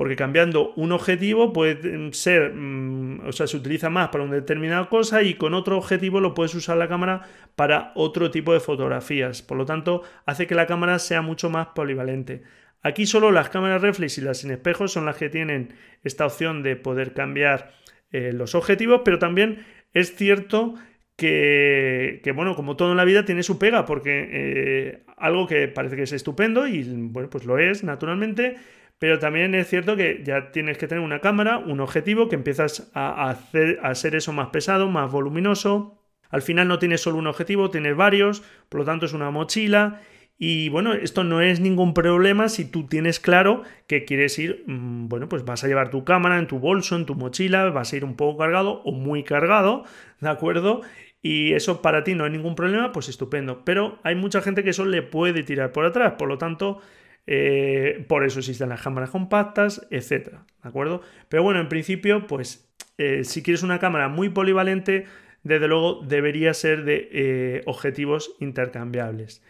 [0.00, 4.88] porque cambiando un objetivo puede ser, mm, o sea, se utiliza más para una determinada
[4.88, 9.42] cosa y con otro objetivo lo puedes usar la cámara para otro tipo de fotografías.
[9.42, 12.44] Por lo tanto, hace que la cámara sea mucho más polivalente.
[12.80, 16.62] Aquí solo las cámaras reflex y las sin espejos son las que tienen esta opción
[16.62, 17.74] de poder cambiar
[18.10, 20.76] eh, los objetivos, pero también es cierto
[21.14, 25.96] que, bueno, como todo en la vida tiene su pega, porque eh, algo que parece
[25.96, 28.56] que es estupendo y bueno, pues lo es naturalmente,
[29.00, 32.90] pero también es cierto que ya tienes que tener una cámara, un objetivo, que empiezas
[32.92, 35.98] a, hacer, a ser eso más pesado, más voluminoso.
[36.28, 40.02] Al final no tienes solo un objetivo, tienes varios, por lo tanto es una mochila.
[40.36, 45.08] Y bueno, esto no es ningún problema si tú tienes claro que quieres ir, mm,
[45.08, 47.96] bueno, pues vas a llevar tu cámara en tu bolso, en tu mochila, vas a
[47.96, 49.84] ir un poco cargado o muy cargado,
[50.20, 50.82] ¿de acuerdo?
[51.22, 53.64] Y eso para ti no hay ningún problema, pues estupendo.
[53.64, 56.82] Pero hay mucha gente que eso le puede tirar por atrás, por lo tanto,
[57.26, 61.02] eh, por eso existen las cámaras compactas, etcétera, ¿de acuerdo?
[61.28, 65.06] Pero bueno, en principio, pues eh, si quieres una cámara muy polivalente,
[65.42, 69.42] desde luego debería ser de eh, objetivos intercambiables.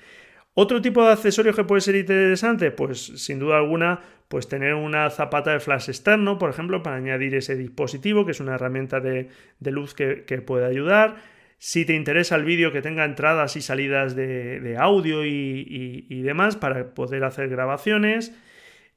[0.55, 5.09] Otro tipo de accesorios que puede ser interesante, pues sin duda alguna, pues tener una
[5.11, 9.29] zapata de flash externo, por ejemplo, para añadir ese dispositivo, que es una herramienta de,
[9.61, 11.40] luz que puede ayudar.
[11.63, 16.95] Si te interesa el vídeo que tenga entradas y salidas de, audio y, demás para
[16.95, 18.35] poder hacer grabaciones.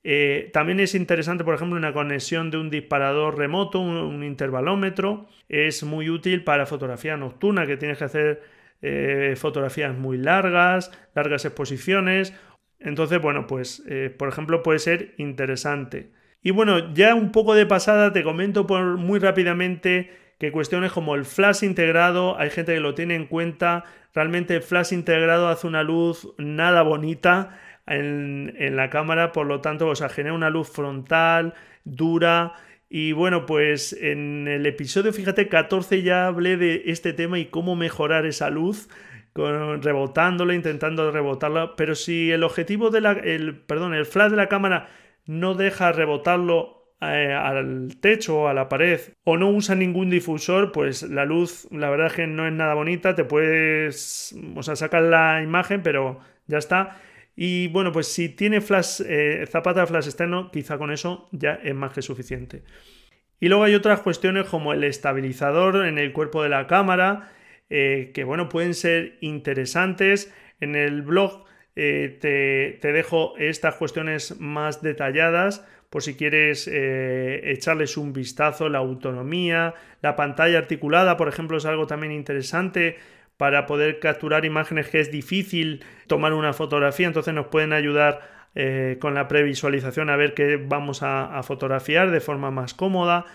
[0.05, 5.27] Eh, también es interesante, por ejemplo, una conexión de un disparador remoto, un, intervalómetro.
[5.49, 8.43] Es muy útil para fotografía nocturna, que tienes que hacer
[8.81, 12.33] eh, fotografías muy largas, largas exposiciones.
[12.79, 16.11] Entonces, bueno, pues, eh, por ejemplo, puede ser interesante.
[16.41, 21.15] Y bueno, ya un poco de pasada te comento por muy rápidamente que cuestiones como
[21.15, 25.67] el flash integrado, hay gente que lo tiene en cuenta, realmente el flash integrado hace
[25.67, 30.69] una luz nada bonita en, la cámara, por lo tanto, o sea, genera una luz
[30.69, 31.53] frontal,
[31.85, 32.55] dura.
[32.89, 37.77] Y bueno, pues en el episodio, fíjate, 14 ya hablé de este tema y cómo
[37.77, 38.89] mejorar esa luz,
[39.31, 41.77] con, rebotándola, intentando rebotarla.
[41.77, 44.89] Pero si el objetivo de la, el, perdón, el flash de la cámara
[45.25, 51.03] no deja rebotarlo al techo o a la pared o no usa ningún difusor, pues
[51.03, 55.03] la luz la verdad es que no es nada bonita, te puedes, o sea, sacar
[55.03, 56.99] la imagen, pero ya está.
[57.35, 61.75] Y bueno, pues si tiene flash, eh, zapata flash externo, quizá con eso ya es
[61.75, 62.63] más que suficiente.
[63.39, 67.31] Y luego hay otras cuestiones como el estabilizador en el cuerpo de la cámara,
[67.69, 70.33] eh, que bueno, pueden ser interesantes.
[70.61, 77.97] En el blog te, te dejo estas cuestiones más detalladas por si quieres eh, echarles
[77.97, 82.97] un vistazo, la autonomía, la pantalla articulada, por ejemplo, es algo también interesante
[83.37, 88.21] para poder capturar imágenes que es difícil tomar una fotografía, entonces nos pueden ayudar
[88.55, 93.27] eh, con la previsualización a ver qué vamos a, fotografiar de forma más cómoda.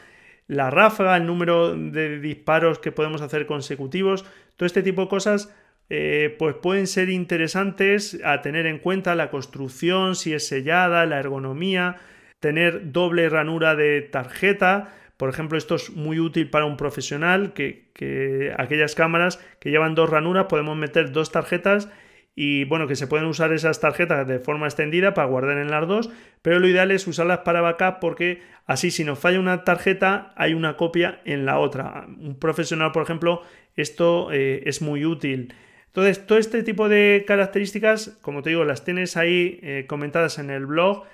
[0.49, 4.25] La ráfaga, el número de disparos que podemos hacer consecutivos,
[4.57, 5.55] todo este tipo de cosas
[5.91, 11.21] eh, pues pueden ser interesantes a tener en cuenta la construcción, si es sellada, la
[11.21, 11.99] ergonomía,
[12.41, 14.95] tener doble ranura de tarjeta.
[15.16, 20.09] Por ejemplo, esto es muy útil para un profesional, que, aquellas cámaras que llevan dos
[20.09, 21.89] ranuras podemos meter dos tarjetas
[22.36, 25.89] y bueno, que se pueden usar esas tarjetas de forma extendida para guardar en las
[25.89, 26.09] dos,
[26.41, 30.55] pero lo ideal es usarlas para backup porque así si nos falla una tarjeta hay
[30.55, 32.07] una copia en la otra.
[32.07, 33.43] Un profesional, por ejemplo,
[33.74, 35.53] esto eh, es muy útil.
[35.86, 40.51] Entonces, todo este tipo de características, como te digo, las tienes ahí eh, comentadas en
[40.51, 41.07] el blog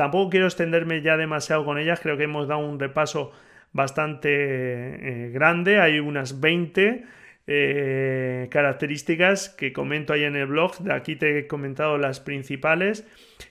[0.00, 3.32] Tampoco quiero extenderme ya demasiado con ellas, creo que hemos dado un repaso
[3.74, 7.04] bastante eh, grande, hay unas 20
[7.46, 13.06] eh, características que comento ahí en el blog, de aquí te he comentado las principales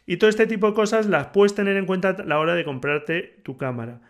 [0.07, 2.63] y todo este tipo de cosas las puedes tener en cuenta a la hora de
[2.63, 4.01] comprarte tu cámara.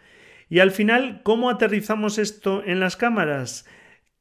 [0.48, 3.68] Y al final, ¿cómo aterrizamos esto en las cámaras?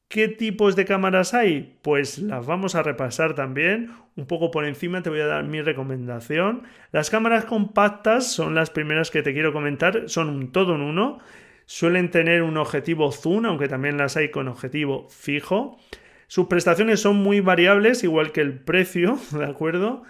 [0.08, 1.76] ¿Qué tipos de cámaras hay?
[1.82, 3.90] Pues las vamos a repasar también.
[4.16, 6.62] Un poco por encima te voy a dar mi recomendación.
[6.92, 10.08] Las cámaras compactas son las primeras que te quiero comentar.
[10.08, 11.18] Son un todo en uno.
[11.66, 15.78] Suelen tener un objetivo zoom, aunque también las hay con objetivo fijo.
[16.26, 20.04] Sus prestaciones son muy variables, igual que el precio, ¿de acuerdo?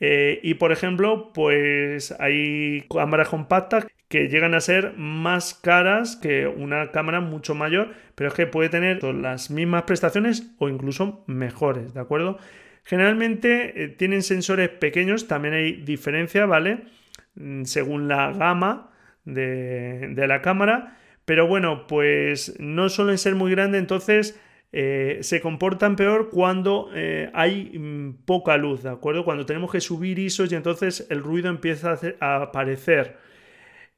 [0.00, 6.48] Eh, y por ejemplo, pues hay cámaras compactas que llegan a ser más caras que
[6.48, 11.94] una cámara mucho mayor, pero es que puede tener las mismas prestaciones o incluso mejores,
[11.94, 12.38] ¿de acuerdo?
[12.82, 16.86] Generalmente eh, tienen sensores pequeños, también hay diferencia, ¿vale?
[17.36, 18.90] Mm, según la gama
[19.24, 24.40] de, la cámara, pero bueno, pues no suelen ser muy grandes, entonces
[24.72, 29.24] eh, se comportan peor cuando eh, hay mm, poca luz, ¿de acuerdo?
[29.24, 33.16] Cuando tenemos que subir ISOs y entonces el ruido empieza a aparecer.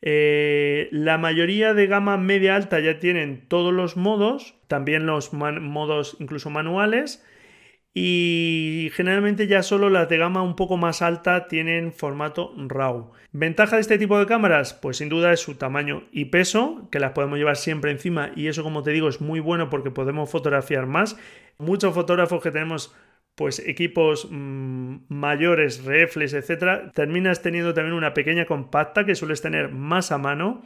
[0.00, 6.16] Eh, la mayoría de gama media alta ya tienen todos los modos, también los modos
[6.18, 7.24] incluso manuales.
[7.94, 13.12] Y generalmente ya solo las de gama un poco más alta tienen formato RAW.
[13.32, 14.72] ¿Ventaja de este tipo de cámaras?
[14.72, 18.46] Pues sin duda es su tamaño y peso, que las podemos llevar siempre encima y
[18.46, 21.18] eso como te digo es muy bueno porque podemos fotografiar más.
[21.58, 22.94] Muchos fotógrafos que tenemos
[23.34, 29.70] pues equipos mm, mayores, reflex, etcétera, terminas teniendo también una pequeña compacta que sueles tener
[29.70, 30.62] más a mano.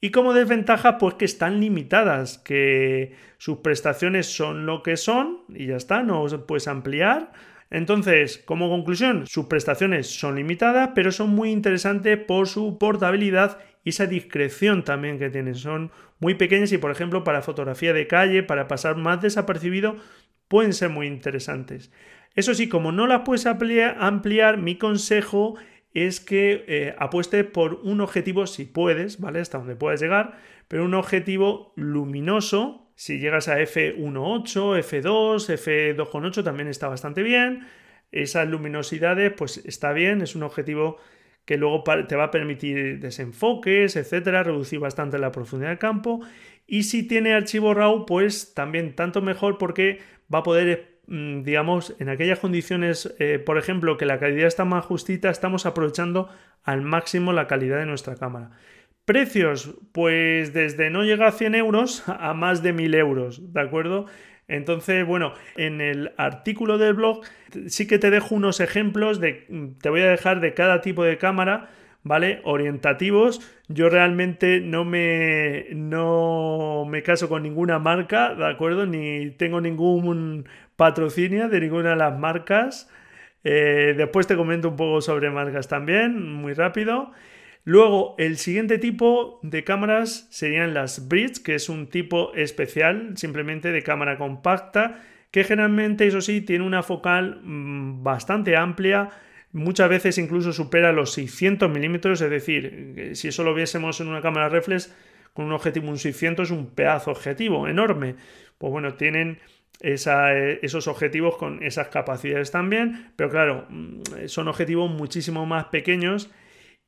[0.00, 5.66] Y como desventaja, pues que están limitadas, que sus prestaciones son lo que son y
[5.66, 7.32] ya está, no puedes ampliar.
[7.70, 13.90] Entonces, como conclusión, sus prestaciones son limitadas, pero son muy interesantes por su portabilidad y
[13.90, 15.56] esa discreción también que tienen.
[15.56, 15.90] Son
[16.20, 19.96] muy pequeñas y, por ejemplo, para fotografía de calle, para pasar más desapercibido,
[20.46, 21.90] pueden ser muy interesantes.
[22.34, 25.56] Eso sí, como no las puedes ampliar, mi consejo
[25.94, 29.40] es que eh, apuestes por un objetivo, si puedes, ¿vale?
[29.40, 32.90] Hasta donde puedas llegar, pero un objetivo luminoso.
[32.94, 37.66] Si llegas a f1.8, f2, f2.8 también está bastante bien.
[38.10, 40.98] Esas luminosidades, pues está bien, es un objetivo
[41.48, 46.20] que luego te va a permitir desenfoques, etcétera, reducir bastante la profundidad del campo.
[46.66, 50.00] Y si tiene archivo RAW, pues también tanto mejor porque
[50.32, 54.84] va a poder, digamos, en aquellas condiciones, eh, por ejemplo, que la calidad está más
[54.84, 56.28] justita, estamos aprovechando
[56.62, 58.50] al máximo la calidad de nuestra cámara.
[59.04, 64.06] Precios, pues desde no llega a 100 euros a más de 1000 euros, ¿de acuerdo?
[64.48, 67.22] Entonces, bueno, en el artículo del blog
[67.66, 71.04] sí que te dejo unos ejemplos de, mm, te voy a dejar de cada tipo
[71.04, 71.70] de cámara
[72.02, 72.40] ¿vale?
[72.44, 73.40] Orientativos.
[73.68, 78.86] Yo realmente no me, no me caso con ninguna marca, ¿de acuerdo?
[78.86, 80.48] Ni tengo ningún
[80.78, 82.88] patrocinio de ninguna de las marcas.
[83.42, 87.10] Eh, después te comento un poco sobre marcas también, muy rápido.
[87.64, 93.72] Luego, el siguiente tipo de cámaras serían las Bridge, que es un tipo especial simplemente
[93.72, 95.02] de cámara compacta,
[95.32, 99.10] que generalmente, eso sí, tiene una focal mm, bastante amplia,
[99.50, 104.22] muchas veces incluso supera los 600 milímetros, es decir, si eso lo viésemos en una
[104.22, 104.94] cámara reflex
[105.34, 108.14] con un objetivo un 600 es un pedazo objetivo enorme.
[108.58, 109.38] Pues bueno, tienen
[109.80, 116.30] esos objetivos con esas capacidades también, pero claro, mm, son objetivos muchísimo más pequeños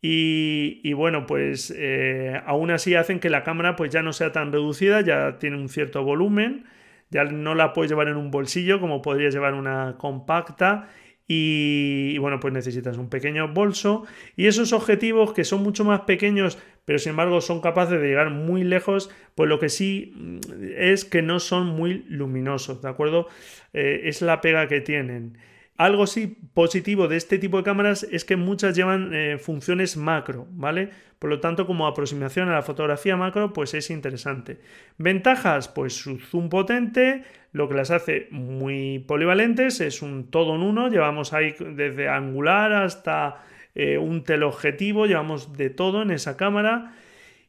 [0.02, 4.50] y, bueno, pues eh, aún así hacen que la cámara pues ya no sea tan
[4.50, 6.64] reducida, ya tiene un cierto volumen,
[7.10, 10.88] ya no la puedes llevar en un bolsillo como podrías llevar una compacta
[11.32, 14.04] y, bueno, pues necesitas un pequeño bolso.
[14.34, 16.58] Y esos objetivos que son mucho más pequeños,
[16.90, 20.38] pero sin embargo son capaces de llegar muy lejos, pues lo que sí mm,
[20.76, 23.28] es que no son muy luminosos, ¿de acuerdo?
[23.72, 25.38] Eh, es la pega que tienen.
[25.76, 30.48] Algo sí positivo de este tipo de cámaras es que muchas llevan eh, funciones macro,
[30.50, 30.90] ¿vale?
[31.20, 34.58] Por lo tanto, como aproximación a la fotografía macro, pues es interesante.
[34.98, 37.22] Ventajas, pues su zoom potente,
[37.52, 42.72] lo que las hace muy polivalentes, es un todo en uno, llevamos ahí desde angular
[42.72, 43.44] hasta
[43.74, 46.94] eh, un teleobjetivo, llevamos de todo en esa cámara.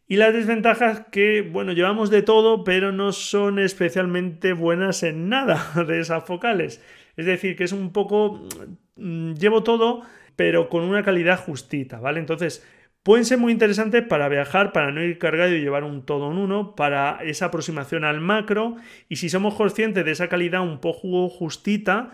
[0.08, 5.72] Y las desventajas que, bueno, llevamos de todo, pero no son especialmente buenas en nada
[5.88, 6.84] de esas focales.
[7.16, 8.42] Es decir, que es un poco,
[8.96, 10.02] mm, llevo todo,
[10.36, 12.20] pero con una calidad justita, ¿vale?
[12.20, 12.66] Entonces,
[13.04, 16.38] pueden ser muy interesantes para viajar, para no ir cargado y llevar un todo en
[16.38, 18.76] uno, para esa aproximación al macro,
[19.10, 22.12] y si somos conscientes de esa calidad un poco justita,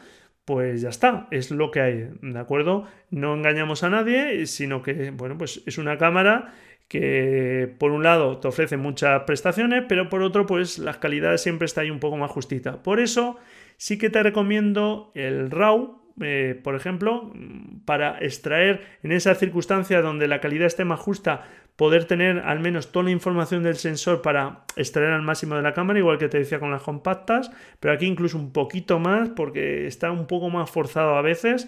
[0.48, 2.86] pues ya está, es lo que hay, ¿de acuerdo?
[3.10, 6.54] No engañamos a nadie, sino que, bueno, pues es una cámara
[6.88, 11.66] que por un lado te ofrece muchas prestaciones, pero por otro, pues las calidades siempre
[11.66, 12.82] está ahí un poco más justita.
[12.82, 13.38] Por eso
[13.76, 17.32] sí que te recomiendo el RAW, eh, por ejemplo,
[17.86, 21.45] para extraer en esa circunstancia donde la calidad esté más justa,
[21.76, 25.74] poder tener al menos toda la información del sensor para extraer al máximo de la
[25.74, 29.86] cámara, igual que te decía con las compactas, pero aquí incluso un poquito más porque
[29.86, 31.68] está un poco más forzado a veces.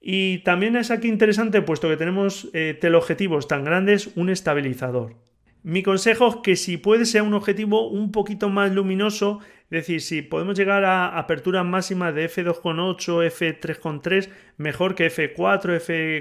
[0.00, 5.16] Y también es aquí interesante, puesto que tenemos eh, teleobjetivos tan grandes, un estabilizador.
[5.64, 9.40] Mi consejo es que si puede ser un objetivo un poquito más luminoso,
[9.70, 15.80] es decir, si podemos llegar a aperturas máximas de f2.8, f3.3, mejor que f4,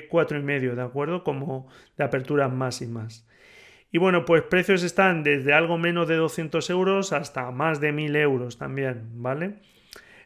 [0.10, 1.26] f4.5, ¿de acuerdo?
[1.26, 1.68] Como
[1.98, 3.28] de aperturas máximas.
[3.91, 8.16] Y bueno, pues precios están desde algo menos de 200 euros hasta más de 1000
[8.16, 9.56] euros también, ¿vale?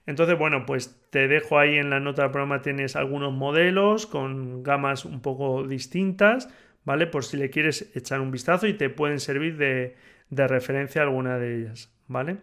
[0.05, 4.61] Entonces, bueno, pues te dejo ahí en la nota del programa, tienes algunos modelos con
[4.61, 6.49] gamas un poco distintas
[6.87, 7.05] ¿vale?
[7.05, 9.97] Por si le quieres echar un vistazo y te pueden servir de,
[10.29, 12.37] referencia alguna de ellas, ¿vale?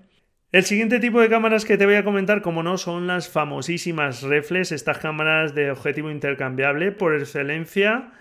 [0.53, 4.21] El siguiente tipo de cámaras que te voy a comentar, como no, son las famosísimas
[4.21, 8.13] reflex, estas cámaras de objetivo intercambiable por excelencia.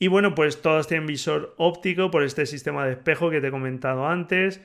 [0.00, 3.52] Y bueno, pues todas tienen visor óptico por este sistema de espejo que te he
[3.52, 4.60] comentado antes.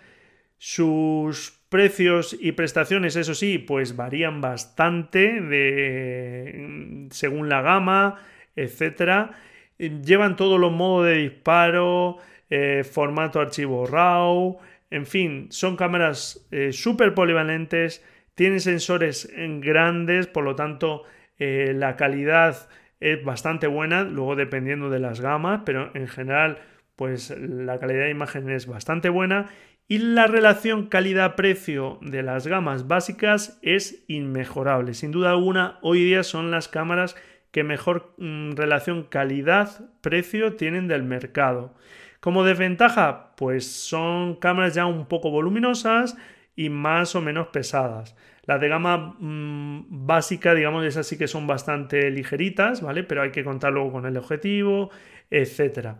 [0.57, 8.15] Sus precios y prestaciones, eso sí, pues varían bastante de, según la gama,
[8.55, 9.35] etcétera
[9.80, 12.17] llevan todos los modos de disparo,
[12.49, 14.59] eh, formato archivo RAW,
[14.91, 18.03] en fin, son cámaras eh, súper polivalentes,
[18.36, 21.03] tienen sensores grandes, por lo tanto
[21.38, 22.69] eh, la calidad
[22.99, 26.59] es bastante buena, luego dependiendo de las gamas, pero en general
[26.95, 29.49] pues la calidad de imagen es bastante buena
[29.88, 34.93] y la relación calidad-precio de las gamas básicas es inmejorable.
[34.93, 37.15] Sin duda alguna, hoy día son las cámaras
[37.51, 41.73] que mejor mm, relación calidad-precio tienen del mercado.
[42.19, 46.17] Como desventaja, pues son cámaras ya un poco voluminosas
[46.55, 48.15] y más o menos pesadas.
[48.45, 53.03] Las de gama mm, básica, digamos, esas sí que son bastante ligeritas, ¿vale?
[53.03, 54.89] Pero hay que contar luego con el objetivo,
[55.29, 55.95] etc.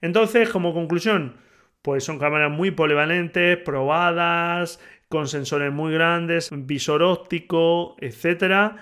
[0.00, 1.36] Entonces, como conclusión,
[1.82, 8.76] pues son cámaras muy polivalentes, probadas, con sensores muy grandes, visor óptico, etcétera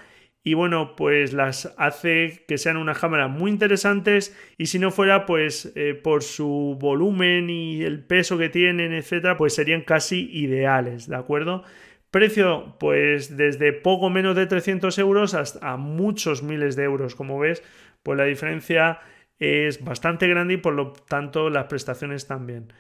[0.45, 5.25] y bueno, pues las hace que sean unas cámaras muy interesantes y si no fuera
[5.25, 11.09] pues eh, por su volumen y el peso que tienen, etcétera, pues serían casi ideales,
[11.09, 11.63] ¿de acuerdo?
[12.11, 17.63] Precio, pues desde poco menos de 300 euros hasta muchos miles de euros, como ves,
[18.03, 18.99] pues la diferencia
[19.39, 22.73] es bastante grande y por lo tanto las prestaciones también.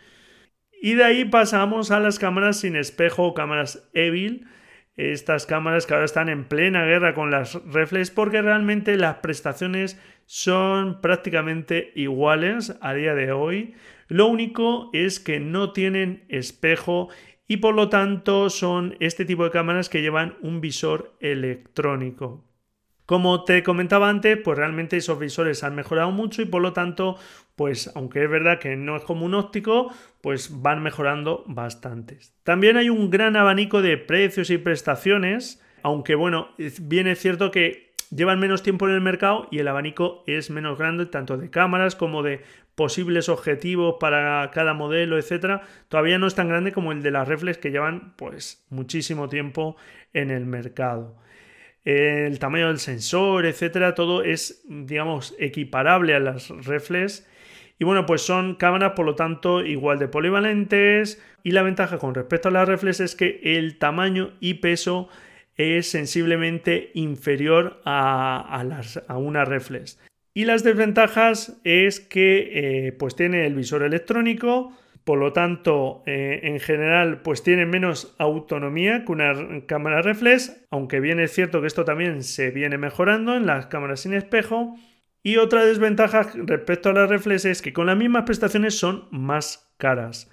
[0.82, 4.46] Y de ahí pasamos a las cámaras sin espejo o cámaras Evil
[4.97, 10.01] estas cámaras que ahora están en plena guerra con las reflex porque realmente las prestaciones
[10.26, 13.74] son prácticamente iguales a día de hoy.
[14.09, 17.09] Lo único es que no tienen espejo
[17.49, 22.45] y por lo tanto son este tipo de cámaras que llevan un visor electrónico.
[23.07, 27.16] Como te comentaba antes, pues realmente esos visores han mejorado mucho y por lo tanto,
[27.57, 32.34] pues aunque es verdad que no es como un óptico, pues van mejorando bastantes.
[32.44, 36.50] También hay un gran abanico de precios y prestaciones, aunque bueno,
[36.80, 40.78] bien es cierto que llevan menos tiempo en el mercado y el abanico es menos
[40.78, 42.42] grande tanto de cámaras como de
[42.76, 47.26] posibles objetivos para cada modelo, etcétera, todavía no es tan grande como el de las
[47.26, 49.76] reflex que llevan pues muchísimo tiempo
[50.12, 51.16] en el mercado
[51.84, 57.26] el tamaño del sensor, etcétera, todo es, digamos, equiparable a las reflex.
[57.78, 61.20] Y bueno, pues son cámaras, por lo tanto, igual de polivalentes.
[61.42, 65.08] Y la ventaja con respecto a las reflex es que el tamaño y peso
[65.56, 69.98] es sensiblemente inferior a, las, a una reflex.
[70.34, 74.72] Y las desventajas es que eh, pues tiene el visor electrónico,
[75.05, 81.00] por lo tanto, eh, en general, pues tiene menos autonomía que una cámara reflex, aunque
[81.00, 84.76] bien es cierto que esto también se viene mejorando en las cámaras sin espejo.
[85.24, 89.72] Y otra desventaja respecto a las reflex es que con las mismas prestaciones son más
[89.76, 90.30] caras.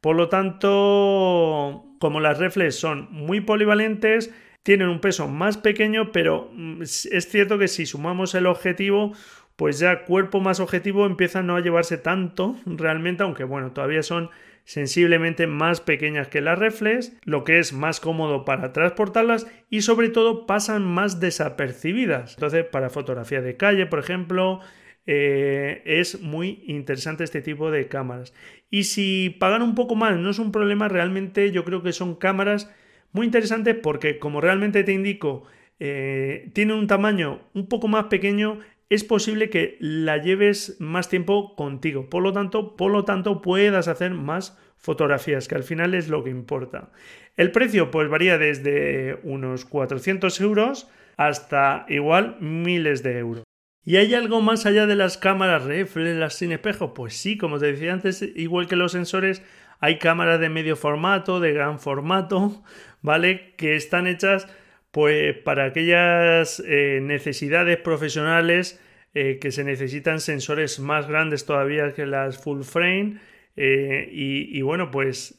[0.00, 4.32] Por lo tanto, como las reflex son muy polivalentes,
[4.62, 9.12] tienen un peso más pequeño, pero mm, es cierto que si sumamos el objetivo,
[9.60, 14.30] pues ya cuerpo más objetivo empiezan no a llevarse tanto realmente, aunque bueno, todavía son
[14.64, 20.08] sensiblemente más pequeñas que las reflex, lo que es más cómodo para transportarlas y sobre
[20.08, 22.36] todo pasan más desapercibidas.
[22.36, 24.60] Entonces, para fotografía de calle, por ejemplo,
[25.04, 28.32] eh, es muy interesante este tipo de cámaras.
[28.70, 32.14] Y si pagan un poco más no es un problema, realmente yo creo que son
[32.14, 32.74] cámaras
[33.12, 35.44] muy interesantes porque como realmente te indico,
[35.80, 41.54] eh, tienen un tamaño un poco más pequeño es posible que la lleves más tiempo
[41.54, 42.10] contigo.
[42.10, 46.24] Por lo tanto, por lo tanto, puedas hacer más fotografías, que al final es lo
[46.24, 46.90] que importa.
[47.36, 53.44] El precio pues varía desde unos 400 euros hasta igual miles de euros.
[53.84, 56.92] ¿Y hay algo más allá de las cámaras reflex, las sin espejo?
[56.92, 59.42] Pues sí, como te decía antes, igual que los sensores,
[59.78, 62.64] hay cámaras de medio formato, de gran formato,
[63.02, 63.54] ¿vale?
[63.56, 64.48] Que están hechas
[64.90, 68.80] pues para aquellas eh, necesidades profesionales
[69.14, 73.18] eh, que se necesitan sensores más grandes todavía que las full frame.
[73.56, 75.38] Eh, y, bueno, pues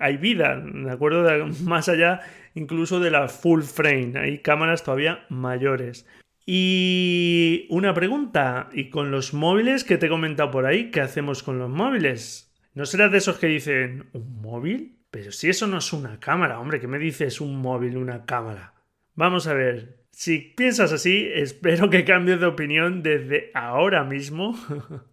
[0.00, 1.46] hay vida, ¿de acuerdo?
[1.64, 2.20] más allá
[2.54, 4.18] incluso de la full frame.
[4.18, 6.06] Hay cámaras todavía mayores.
[6.44, 10.90] Y una pregunta, ¿y con los móviles que te he comentado por ahí?
[10.90, 12.52] ¿Qué hacemos con los móviles?
[12.74, 14.98] ¿No serás de esos que dicen, ¿un móvil?
[15.10, 18.72] Pero si eso no es una cámara, hombre, ¿qué me dices un móvil, una cámara?
[19.14, 24.56] Vamos a ver, si piensas así, espero que cambies de opinión desde ahora mismo.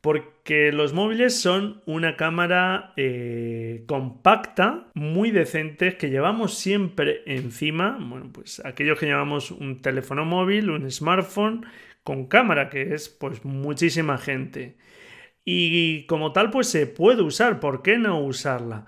[0.00, 7.98] porque los móviles son una cámara eh, compacta, muy decente, que llevamos siempre encima.
[8.00, 11.66] Bueno, pues aquellos que llevamos un teléfono móvil, un smartphone
[12.02, 14.78] con cámara, que es pues muchísima gente.
[15.44, 18.86] Y como tal, pues se puede usar, ¿por qué no usarla?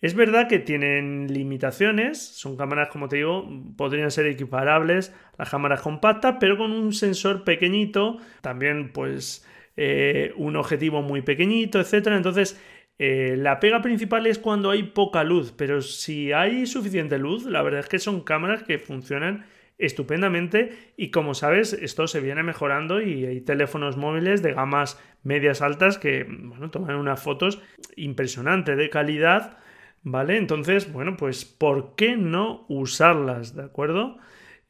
[0.00, 3.46] Es verdad que tienen limitaciones, son cámaras, como te digo,
[3.76, 9.46] podrían ser equiparables a las cámaras compactas, pero con un sensor pequeñito, también pues
[9.76, 12.08] eh, un objetivo muy pequeñito, etc.
[12.08, 12.58] Entonces,
[12.98, 17.62] eh, la pega principal es cuando hay poca luz, pero si hay suficiente luz, la
[17.62, 19.46] verdad es que son cámaras que funcionan
[19.78, 25.62] estupendamente y como sabes, esto se viene mejorando y hay teléfonos móviles de gamas medias
[25.62, 26.26] altas que,
[26.70, 27.62] toman unas fotos
[27.96, 29.56] impresionantes de calidad,
[30.02, 30.36] ¿vale?
[30.36, 34.18] Entonces, bueno, pues ¿por qué no usarlas, ¿de acuerdo?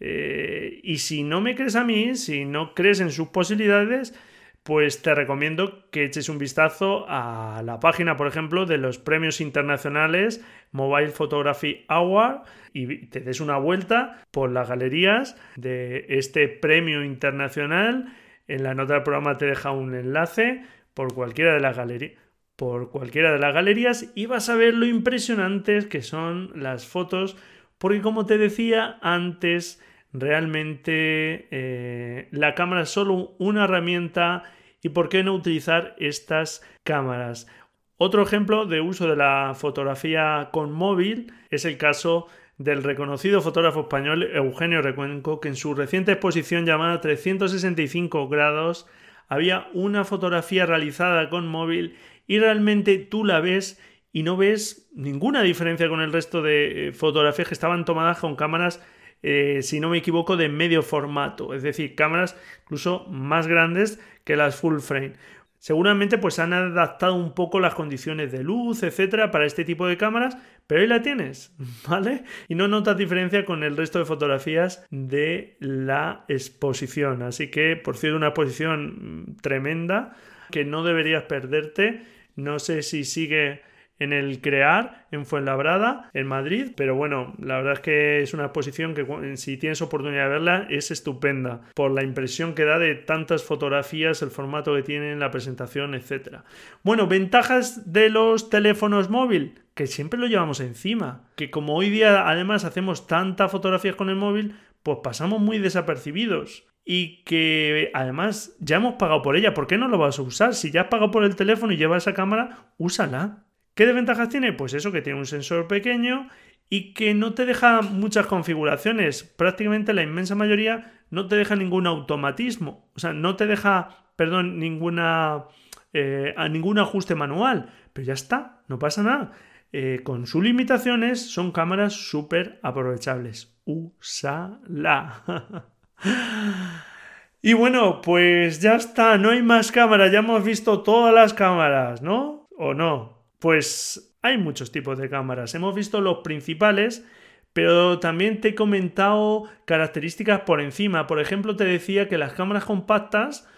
[0.01, 4.15] Eh, y si no me crees a mí, si no crees en sus posibilidades,
[4.63, 9.41] pues te recomiendo que eches un vistazo a la página, por ejemplo, de los premios
[9.41, 17.05] internacionales Mobile Photography Award y te des una vuelta por las galerías de este premio
[17.05, 18.15] internacional.
[18.49, 20.63] En la nota del programa te deja un enlace
[20.95, 22.30] por cualquiera de las galerías
[22.61, 27.39] por cualquiera de las galerías y vas a ver lo impresionantes que son las fotos
[27.79, 29.83] porque como te decía antes
[30.13, 34.43] realmente eh, la cámara es solo una herramienta
[34.83, 37.49] y por qué no utilizar estas cámaras.
[37.97, 42.27] Otro ejemplo de uso de la fotografía con móvil es el caso
[42.59, 48.87] del reconocido fotógrafo español Eugenio Recuenco, que en su reciente exposición llamada 365 grados
[49.29, 51.97] había una fotografía realizada con móvil
[52.31, 56.93] y realmente tú la ves y no ves ninguna diferencia con el resto de eh,
[56.93, 58.81] fotografías que estaban tomadas con cámaras
[59.25, 64.37] eh, si no me equivoco, de medio formato, es decir, cámaras incluso más grandes que
[64.37, 65.15] las full frame.
[65.59, 69.97] Seguramente pues han adaptado un poco las condiciones de luz, etcétera, para este tipo de
[69.97, 71.53] cámaras, pero ahí la tienes,
[71.89, 72.23] ¿vale?
[72.47, 77.23] Y no notas diferencia con el resto de fotografías de la exposición.
[77.23, 80.15] Así que, por cierto, una exposición tremenda
[80.51, 82.03] que no deberías perderte.
[82.37, 83.63] No sé si sigue
[84.01, 88.47] en el Crear, en Fuenlabrada, en Madrid, pero bueno, la verdad es que es una
[88.47, 92.95] exposición que si tienes oportunidad de verla es estupenda, por la impresión que da de
[92.95, 96.39] tantas fotografías, el formato que tiene, la presentación, etc.
[96.83, 102.29] Bueno, ventajas de los teléfonos móviles, que siempre lo llevamos encima, que como hoy día
[102.29, 108.79] además hacemos tantas fotografías con el móvil, pues pasamos muy desapercibidos y que además ya
[108.79, 109.55] hemos pagado por ella.
[109.55, 110.57] ¿Por qué no lo vas a usar?
[110.57, 113.45] Si ya has pagado por el teléfono y llevas esa cámara, úsala.
[113.77, 114.53] ¿Qué desventajas tiene?
[114.53, 116.27] Pues eso, que tiene un sensor pequeño
[116.69, 119.23] y que no te deja muchas configuraciones.
[119.23, 122.91] Prácticamente la inmensa mayoría no te deja ningún automatismo.
[122.97, 125.45] O sea, no te deja, perdón, ninguna,
[125.93, 127.71] eh, ningún ajuste manual.
[127.93, 129.31] Pero ya está, no pasa nada.
[129.73, 133.57] Eh, con sus limitaciones son cámaras súper aprovechables.
[133.65, 135.23] Úsala.
[137.43, 142.03] y bueno, pues ya está, no hay más cámaras, ya hemos visto todas las cámaras,
[142.03, 142.49] ¿no?
[142.57, 143.25] ¿O no?
[143.39, 145.55] Pues hay muchos tipos de cámaras.
[145.55, 147.07] Hemos visto los principales,
[147.53, 151.07] pero también te he comentado características por encima.
[151.07, 153.49] Por ejemplo, te decía que las cámaras compactas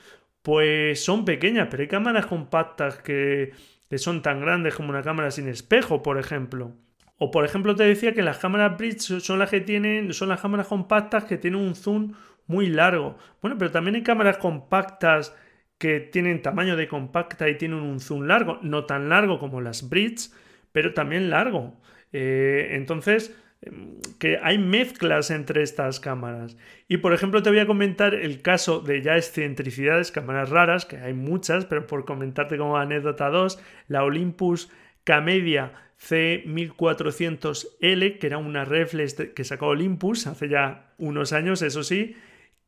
[0.43, 3.53] pues son pequeñas, pero hay cámaras compactas que,
[3.97, 6.73] son tan grandes como una cámara sin espejo, por ejemplo.
[7.19, 10.41] O por ejemplo te decía que las cámaras bridge son las que tienen, son las
[10.41, 12.15] cámaras compactas que tienen un zoom
[12.53, 13.17] muy largo.
[13.41, 15.35] Bueno, pero también hay cámaras compactas
[15.79, 19.89] que tienen tamaño de compacta y tienen un zoom largo, no tan largo como las
[19.89, 20.31] Bridge,
[20.71, 21.81] pero también largo.
[22.13, 26.57] Eh, entonces, em, que hay mezclas entre estas cámaras.
[26.89, 30.99] Y por ejemplo, te voy a comentar el caso de ya excentricidades, cámaras raras, que
[30.99, 34.71] hay muchas, pero por comentarte como anécdota 2, la Olympus
[35.05, 35.73] Camedia
[36.09, 42.17] C1400L, que era una reflex que sacó Olympus hace ya unos años, eso sí,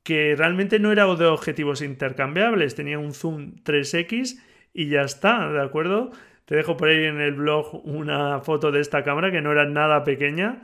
[0.05, 4.41] que realmente no era de objetivos intercambiables, tenía un zoom 3X
[4.73, 6.13] y ya está, ¿de acuerdo?
[6.45, 9.65] Te dejo por ahí en el blog una foto de esta cámara que no era
[9.65, 10.63] nada pequeña.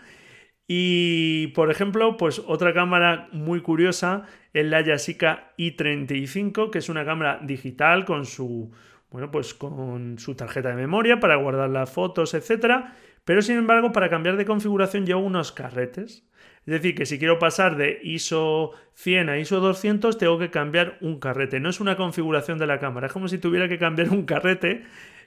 [0.68, 7.04] Y por ejemplo, pues otra cámara muy curiosa es la Yashica i35, que es una
[7.04, 8.70] cámara digital con su
[9.10, 13.92] bueno, pues con su tarjeta de memoria para guardar las fotos, etcétera, pero sin embargo,
[13.92, 16.29] para cambiar de configuración llevo unos carretes.
[16.66, 20.98] Es decir, que si quiero pasar de ISO 100 a ISO 200, tengo que cambiar
[21.00, 21.58] un carrete.
[21.58, 24.84] No es una configuración de la cámara, es como si tuviera que cambiar un carrete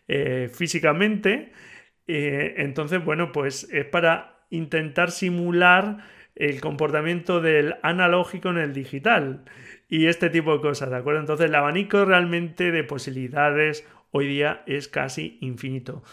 [0.08, 1.52] eh, físicamente.
[2.08, 6.06] Eh, entonces, bueno, pues es para intentar simular
[6.36, 9.44] el comportamiento del analógico en el digital
[9.88, 11.20] y este tipo de cosas, ¿de acuerdo?
[11.20, 16.04] Entonces el abanico realmente de posibilidades hoy día es casi infinito.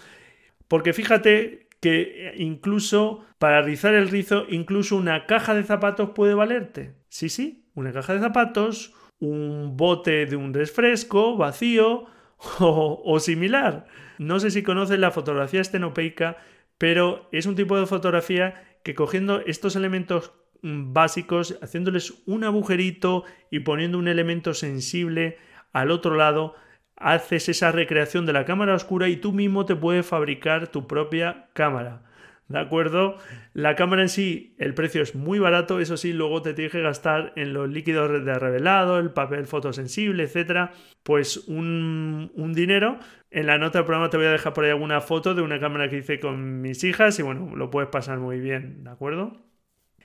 [0.68, 6.94] Porque fíjate que incluso para rizar el rizo, incluso una caja de zapatos puede valerte.
[7.08, 12.06] Sí, sí, una caja de zapatos, un bote de un refresco vacío
[12.60, 13.86] o, similar.
[14.18, 16.36] No sé si conoces la fotografía estenopeica,
[16.78, 23.24] pero es un tipo de fotografía que cogiendo estos elementos mm, básicos, haciéndoles un agujerito
[23.50, 25.38] y poniendo un elemento sensible
[25.72, 26.54] al otro lado,
[27.00, 31.48] haces esa recreación de la cámara oscura y tú mismo te puedes fabricar tu propia
[31.54, 32.02] cámara.
[32.50, 33.16] ¿De acuerdo?
[33.54, 36.82] La cámara en sí, el precio es muy barato, eso sí, luego te tienes que
[36.82, 40.72] gastar en los líquidos de revelado, el papel fotosensible, etcétera,
[41.04, 42.98] pues un, un, dinero.
[43.30, 45.60] En la nota del programa te voy a dejar por ahí alguna foto de una
[45.60, 49.40] cámara que hice con mis hijas y bueno, lo puedes pasar muy bien, ¿de acuerdo?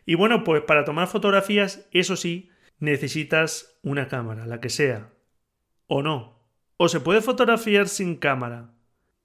[0.05, 5.09] Y bueno, pues para tomar fotografías, eso sí, necesitas una cámara, la que sea.
[5.87, 6.34] O no.
[6.78, 8.71] O se puede fotografiar sin cámara.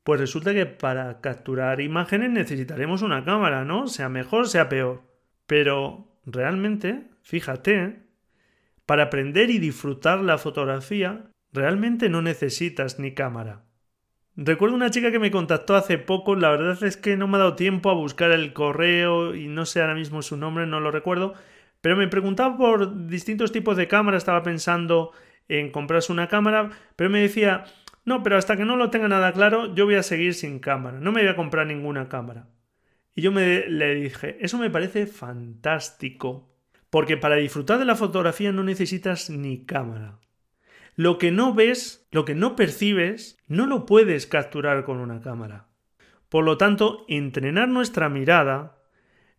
[0.04, 3.86] Pues resulta que para capturar imágenes necesitaremos una cámara, ¿no?
[3.86, 5.02] Sea mejor, sea peor.
[5.46, 8.02] Pero realmente, fíjate,
[8.86, 13.64] para aprender y disfrutar la fotografía, realmente no necesitas ni cámara.
[14.36, 17.40] Recuerdo una chica que me contactó hace poco, la verdad es que no me ha
[17.40, 20.90] dado tiempo a buscar el correo y no sé ahora mismo su nombre, no lo
[20.90, 21.34] recuerdo,
[21.80, 25.12] pero me preguntaba por distintos tipos de cámara, estaba pensando
[25.58, 27.64] en comprarse una cámara, pero me decía,
[28.04, 31.00] no, pero hasta que no lo tenga nada claro, yo voy a seguir sin cámara,
[31.00, 32.48] no me voy a comprar ninguna cámara.
[33.14, 36.54] Y yo me, le dije, eso me parece fantástico,
[36.88, 40.18] porque para disfrutar de la fotografía no necesitas ni cámara.
[40.96, 45.68] Lo que no ves, lo que no percibes, no lo puedes capturar con una cámara.
[46.28, 48.78] Por lo tanto, entrenar nuestra mirada,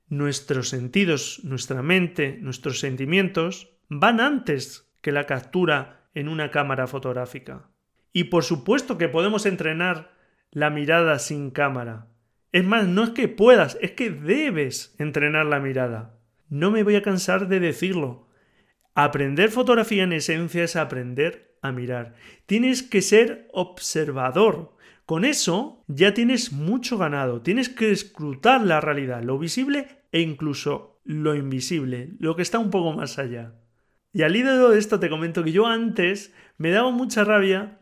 [0.09, 7.69] nuestros sentidos, nuestra mente, nuestros sentimientos, van antes que la captura en una cámara fotográfica.
[8.13, 10.11] Y por supuesto que podemos entrenar
[10.51, 12.07] la mirada sin cámara.
[12.51, 16.17] Es más, no es que puedas, es que debes entrenar la mirada.
[16.49, 18.27] No me voy a cansar de decirlo.
[18.93, 22.15] Aprender fotografía en esencia es aprender a mirar.
[22.45, 24.75] Tienes que ser observador.
[25.05, 27.41] Con eso ya tienes mucho ganado.
[27.41, 32.69] Tienes que escrutar la realidad, lo visible e incluso lo invisible, lo que está un
[32.69, 33.53] poco más allá.
[34.13, 37.79] Y al hilo de esto te comento que yo antes me daba mucha rabia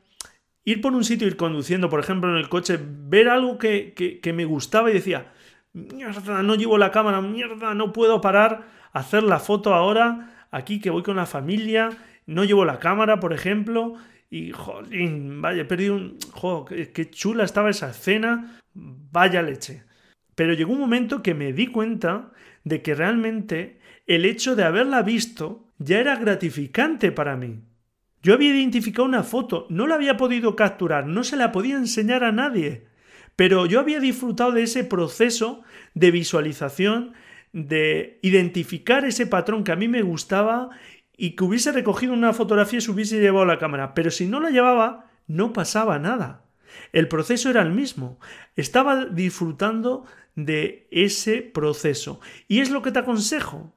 [0.63, 4.33] ir por un sitio, ir conduciendo, por ejemplo, en el coche, ver algo que, que,
[4.33, 5.31] me gustaba y decía,
[5.73, 10.91] mierda, no llevo la cámara, mierda, no puedo parar, hacer la foto ahora, aquí que
[10.91, 11.89] voy con la familia,
[12.27, 13.95] no llevo la cámara, por ejemplo,
[14.29, 16.17] y jolín, vaya, perdido un...
[16.31, 19.83] Joder, qué chula estaba esa escena, vaya leche.
[20.35, 22.31] Pero llegó un momento que me di cuenta
[22.63, 27.61] de que realmente el hecho de haberla visto ya era gratificante para mí.
[28.21, 32.23] Yo había identificado una foto, no la había podido capturar, no se la podía enseñar
[32.23, 32.87] a nadie,
[33.35, 35.63] pero yo había disfrutado de ese proceso
[35.93, 37.13] de visualización,
[37.53, 40.69] de identificar ese patrón que a mí me gustaba
[41.15, 44.41] y que hubiese recogido una fotografía y se hubiese llevado la cámara, pero si no
[44.41, 46.43] la llevaba, no pasaba nada.
[46.91, 48.19] El proceso era el mismo.
[48.55, 50.05] Estaba disfrutando
[50.35, 52.19] de ese proceso.
[52.47, 53.73] Y es lo que te aconsejo.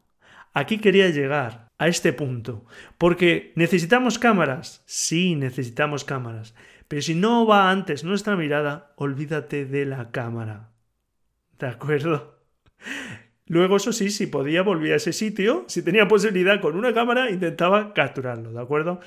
[0.53, 2.65] Aquí quería llegar a este punto.
[2.99, 4.83] Porque necesitamos cámaras.
[4.87, 6.55] Sí, necesitamos cámaras.
[6.89, 10.71] Pero si no va antes nuestra mirada, olvídate de la cámara.
[11.59, 12.39] ¿De acuerdo?
[13.47, 15.65] Luego, eso sí, si podía, volvía a ese sitio.
[15.69, 19.01] Si tenía posibilidad con una cámara, intentaba capturarlo, ¿de acuerdo?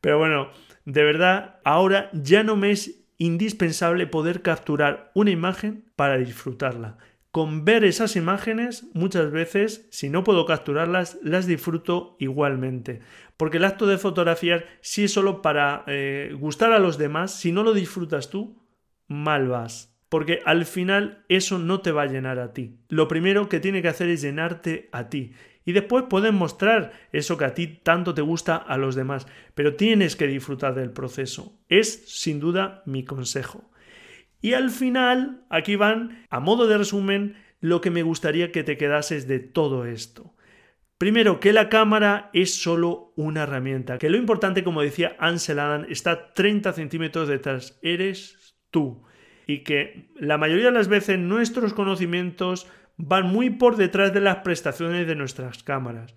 [0.00, 0.50] Pero bueno,
[0.84, 6.98] de verdad, ahora ya no me es indispensable poder capturar una imagen para disfrutarla
[7.30, 13.00] con ver esas imágenes muchas veces, si no puedo capturarlas, las disfruto igualmente.
[13.36, 17.52] Porque el acto de fotografiar, si es solo para eh, gustar a los demás, si
[17.52, 18.62] no lo disfrutas tú,
[19.06, 19.94] mal vas.
[20.08, 22.78] porque al final eso no te va a llenar a ti.
[22.88, 25.32] Lo primero que tiene que hacer es llenarte a ti.
[25.64, 29.76] Y después puedes mostrar eso que a ti tanto te gusta a los demás, pero
[29.76, 31.60] tienes que disfrutar del proceso.
[31.68, 33.70] Es sin duda mi consejo.
[34.40, 38.76] Y al final, aquí van, a modo de resumen, lo que me gustaría que te
[38.76, 40.34] quedases de todo esto.
[40.96, 45.86] Primero, que la cámara es solo una herramienta, que lo importante, como decía Ansel Adam,
[45.88, 49.04] está 30 centímetros detrás, eres tú.
[49.46, 52.66] Y que la mayoría de las veces nuestros conocimientos
[52.96, 56.14] van muy por detrás de las prestaciones de nuestras cámaras.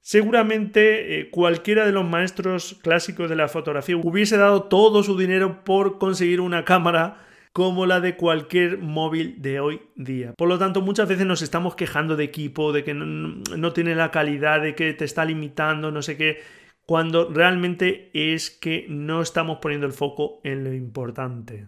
[0.00, 5.64] Seguramente eh, cualquiera de los maestros clásicos de la fotografía hubiese dado todo su dinero
[5.64, 7.27] por conseguir una cámara
[7.58, 10.32] como la de cualquier móvil de hoy día.
[10.34, 13.96] Por lo tanto, muchas veces nos estamos quejando de equipo, de que no, no tiene
[13.96, 16.38] la calidad, de que te está limitando, no sé qué,
[16.86, 21.66] cuando realmente es que no estamos poniendo el foco en lo importante.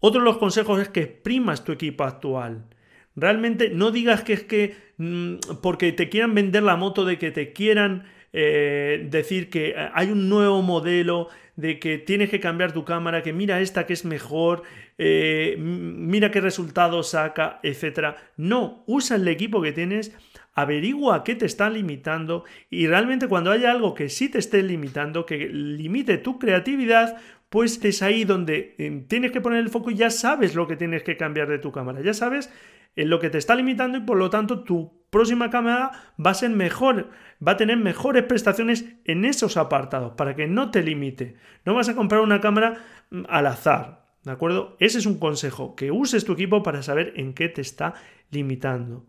[0.00, 2.66] Otro de los consejos es que exprimas tu equipo actual.
[3.14, 7.30] Realmente no digas que es que mm, porque te quieran vender la moto, de que
[7.30, 8.04] te quieran
[8.34, 13.32] eh, decir que hay un nuevo modelo, de que tienes que cambiar tu cámara, que
[13.32, 14.62] mira esta que es mejor,
[14.98, 18.16] eh, mira qué resultados saca, etc.
[18.36, 20.16] No, usa el equipo que tienes,
[20.54, 25.26] averigua qué te está limitando y realmente cuando haya algo que sí te esté limitando,
[25.26, 27.16] que limite tu creatividad,
[27.50, 30.76] pues es ahí donde eh, tienes que poner el foco y ya sabes lo que
[30.76, 32.50] tienes que cambiar de tu cámara, ya sabes
[32.96, 35.92] en lo que te está limitando y por lo tanto tu próxima cámara
[36.24, 37.10] va a ser mejor,
[37.46, 41.36] va a tener mejores prestaciones en esos apartados para que no te limite.
[41.64, 42.78] No vas a comprar una cámara
[43.10, 44.76] mm, al azar, ¿de acuerdo?
[44.80, 47.94] Ese es un consejo, que uses tu equipo para saber en qué te está
[48.32, 49.06] limitando.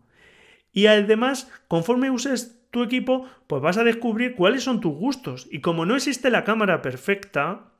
[0.72, 5.48] Y además, conforme uses tu equipo, pues vas a descubrir cuáles son tus gustos.
[5.50, 7.72] Y como no existe la cámara perfecta,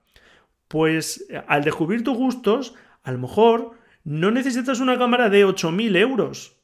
[0.66, 2.74] pues eh, al descubrir tus gustos,
[3.04, 6.56] a lo mejor no necesitas una cámara de 8.000 euros.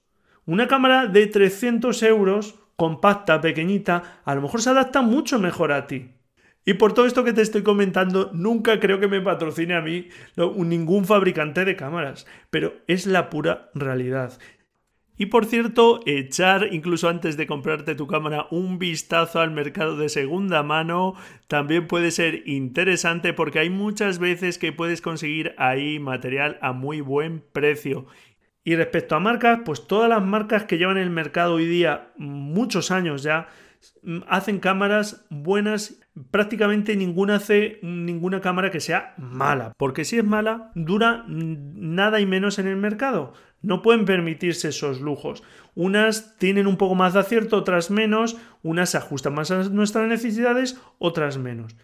[0.44, 5.86] Una cámara de 300 euros, compacta, pequeñita, a lo mejor se adapta mucho mejor a
[5.86, 6.10] ti.
[6.64, 10.08] Y por todo esto que te estoy comentando, nunca creo que me patrocine a mí
[10.56, 14.38] ningún fabricante de cámaras, pero es la pura realidad.
[15.16, 20.08] Y por cierto, echar incluso antes de comprarte tu cámara un vistazo al mercado de
[20.08, 21.14] segunda mano
[21.46, 27.00] también puede ser interesante porque hay muchas veces que puedes conseguir ahí material a muy
[27.00, 28.06] buen precio.
[28.64, 32.12] Y respecto a marcas, pues todas las marcas que llevan en el mercado hoy día
[32.16, 33.46] muchos años ya
[34.28, 40.70] hacen cámaras buenas, prácticamente ninguna hace ninguna cámara que sea mala, porque si es mala
[40.74, 43.32] dura nada y menos en el mercado.
[43.62, 45.42] No pueden permitirse esos lujos.
[45.74, 50.06] Unas tienen un poco más de acierto, otras menos, unas se ajustan más a nuestras
[50.06, 51.74] necesidades, otras menos.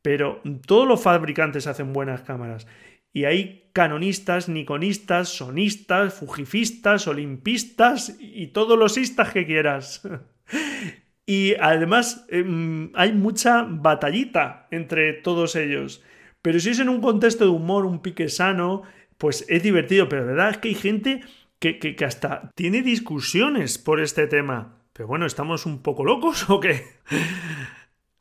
[0.00, 2.68] Pero todos los fabricantes hacen buenas cámaras.
[3.12, 10.02] Y hay canonistas, niconistas, sonistas, fujifistas, olimpistas y todos los istas que quieras.
[11.26, 16.02] y además em, hay mucha batallita entre todos ellos.
[16.42, 18.82] Pero si es en un contexto de humor, un pique sano,
[19.16, 21.20] pues es divertido, pero la verdad es que hay gente
[21.58, 24.82] que, que, hasta tiene discusiones por este tema.
[24.92, 26.82] Pero bueno, ¿estamos un poco locos o qué?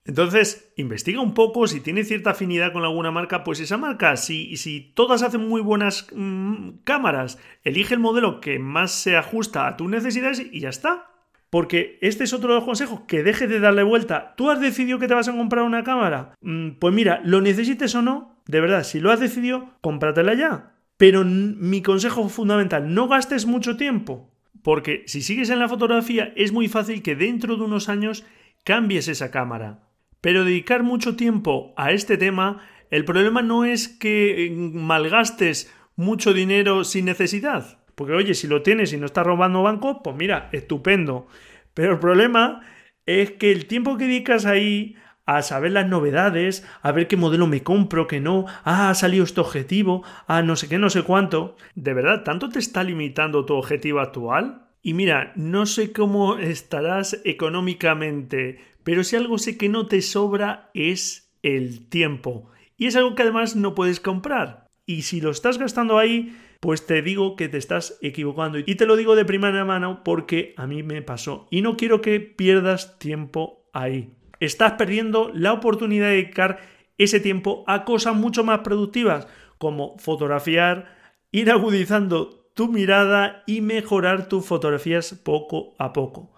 [0.06, 4.58] Entonces, investiga un poco, si tiene cierta afinidad con alguna marca, pues esa marca, si,
[4.58, 9.78] si todas hacen muy buenas mm, cámaras, elige el modelo que más se ajusta a
[9.78, 11.13] tus necesidades y ya está.
[11.54, 14.34] Porque este es otro de los consejos, que deje de darle vuelta.
[14.36, 16.34] ¿Tú has decidido que te vas a comprar una cámara?
[16.42, 20.74] Mm, pues mira, lo necesites o no, de verdad, si lo has decidido, cómpratela ya.
[20.98, 24.34] Pero mi consejo fundamental, no gastes mucho tiempo,
[24.64, 28.26] porque si sigues en la fotografía es muy fácil que dentro de unos años
[28.64, 29.84] cambies esa cámara.
[30.22, 36.84] Pero dedicar mucho tiempo a este tema, el problema no es que malgastes mucho dinero
[36.84, 37.83] sin necesidad.
[37.96, 41.28] Porque oye, si lo tienes y no estás robando banco, pues mira, estupendo.
[41.74, 42.62] Pero el problema
[43.06, 47.48] es que el tiempo que dedicas ahí a saber las novedades, a ver qué modelo
[47.48, 51.04] me compro, que no, ah, ha salido este objetivo, ah, no sé qué, no sé
[51.04, 51.56] cuánto.
[51.76, 54.68] ¿De verdad tanto te está limitando tu objetivo actual?
[54.82, 60.70] Y mira, no sé cómo estarás económicamente, pero si algo sé que no te sobra
[60.74, 62.50] es el tiempo.
[62.76, 64.68] Y es algo que además no puedes comprar.
[64.86, 68.58] Y si lo estás gastando ahí, pues te digo que te estás equivocando.
[68.58, 71.46] Y te lo digo de primera mano porque a mí me pasó.
[71.52, 76.60] Y no quiero que pierdas tiempo ahí estás perdiendo la oportunidad de dedicar
[76.98, 80.96] ese tiempo a cosas mucho más productivas, como fotografiar,
[81.32, 86.32] ir agudizando tu mirada y mejorar tus fotografías poco a poco.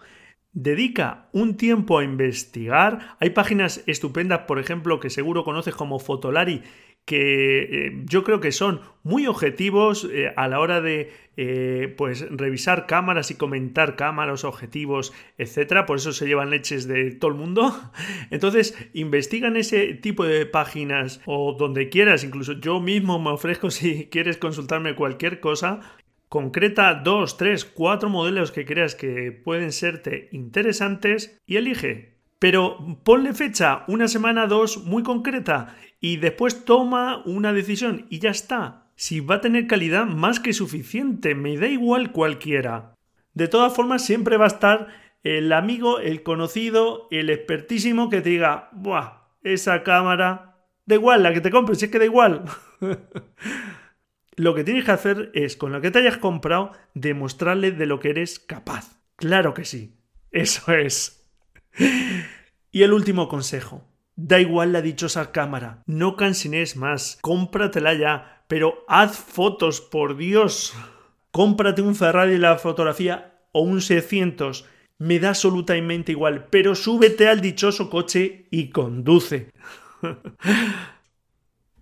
[0.54, 3.18] Dedica un tiempo a investigar.
[3.20, 6.64] Hay páginas estupendas, por ejemplo, que seguro conoces como Fotolari,
[7.06, 12.26] que eh, yo creo que son muy objetivos eh, a la hora de eh, pues
[12.32, 15.86] revisar cámaras y comentar cámaras, objetivos, etcétera.
[15.86, 17.92] Por eso se llevan leches de todo el mundo.
[18.32, 22.24] Entonces, investigan ese tipo de páginas o donde quieras.
[22.24, 25.82] Incluso yo mismo me ofrezco si quieres consultarme cualquier cosa.
[26.28, 32.15] Concreta dos, tres, cuatro modelos que creas que pueden serte interesantes y elige.
[32.46, 38.30] Pero ponle fecha, una semana, dos, muy concreta, y después toma una decisión y ya
[38.30, 38.92] está.
[38.96, 42.94] Si va a tener calidad más que suficiente, me da igual cualquiera.
[43.34, 44.90] De todas formas, siempre va a estar
[45.24, 49.24] el amigo, el conocido, el expertísimo que te diga, ¡buah!
[49.42, 52.46] Esa cámara, da igual, la que te compres, es que da igual.
[54.36, 58.00] lo que tienes que hacer es, con lo que te hayas comprado, demostrarle de lo
[58.00, 59.02] que eres capaz.
[59.16, 59.98] Claro que sí.
[60.30, 61.15] Eso es.
[62.72, 63.84] Y el último consejo.
[64.18, 70.74] Da igual la dichosa cámara, no cansines más, cómpratela ya, pero haz fotos, por Dios.
[71.32, 74.66] Cómprate un Ferrari de la fotografía o un 600,
[74.98, 79.50] me da absolutamente igual, pero súbete al dichoso coche y conduce.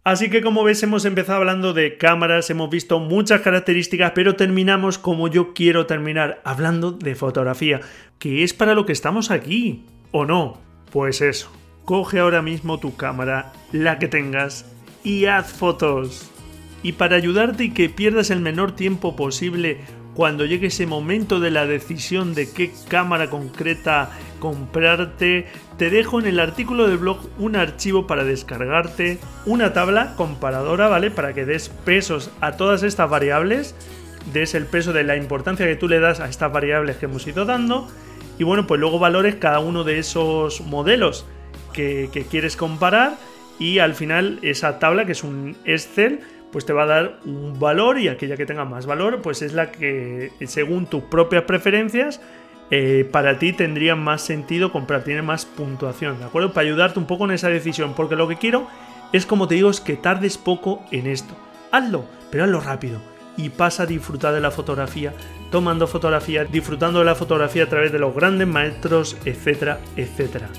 [0.03, 4.97] Así que como ves hemos empezado hablando de cámaras, hemos visto muchas características, pero terminamos
[4.97, 7.79] como yo quiero terminar, hablando de fotografía,
[8.19, 10.59] que es para lo que estamos aquí, ¿o no?
[10.91, 11.49] Pues eso,
[11.85, 14.65] coge ahora mismo tu cámara, la que tengas,
[15.05, 16.29] y haz fotos.
[16.83, 19.77] Y para ayudarte y que pierdas el menor tiempo posible
[20.15, 24.11] cuando llegue ese momento de la decisión de qué cámara concreta
[24.43, 25.45] comprarte,
[25.77, 31.11] te dejo en el artículo del blog un archivo para descargarte, una tabla comparadora, ¿vale?
[31.11, 33.73] Para que des pesos a todas estas variables,
[34.33, 37.25] des el peso de la importancia que tú le das a estas variables que hemos
[37.25, 37.87] ido dando,
[38.37, 41.25] y bueno, pues luego valores cada uno de esos modelos
[41.71, 43.13] que, que quieres comparar,
[43.59, 46.19] y al final esa tabla, que es un Excel,
[46.51, 49.53] pues te va a dar un valor y aquella que tenga más valor, pues es
[49.53, 52.19] la que según tus propias preferencias
[52.75, 56.53] eh, para ti tendría más sentido comprar, tiene más puntuación, ¿de acuerdo?
[56.53, 58.65] Para ayudarte un poco en esa decisión, porque lo que quiero
[59.11, 61.35] es, como te digo, es que tardes poco en esto.
[61.71, 62.99] Hazlo, pero hazlo rápido
[63.37, 65.13] y pasa a disfrutar de la fotografía,
[65.51, 70.49] tomando fotografía, disfrutando de la fotografía a través de los grandes maestros, etcétera, etcétera.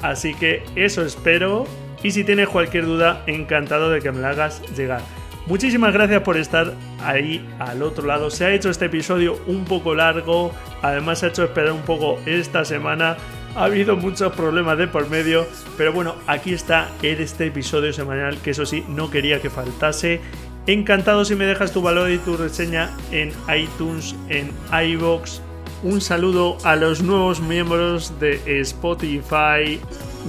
[0.00, 1.66] Así que eso espero
[2.02, 5.02] y si tienes cualquier duda, encantado de que me la hagas llegar.
[5.46, 8.30] Muchísimas gracias por estar ahí al otro lado.
[8.30, 12.18] Se ha hecho este episodio un poco largo, además se ha hecho esperar un poco
[12.26, 13.16] esta semana.
[13.56, 18.52] Ha habido muchos problemas de por medio, pero bueno, aquí está este episodio semanal que
[18.52, 20.20] eso sí, no quería que faltase.
[20.68, 25.42] Encantado si me dejas tu valor y tu reseña en iTunes, en iBox.
[25.82, 29.80] Un saludo a los nuevos miembros de Spotify.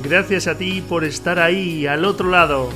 [0.03, 2.69] Gracias a ti por estar ahí al otro lado.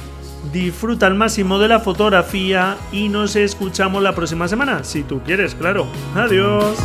[0.52, 5.56] Disfruta al máximo de la fotografía y nos escuchamos la próxima semana, si tú quieres,
[5.56, 5.88] claro.
[6.16, 6.78] Adiós.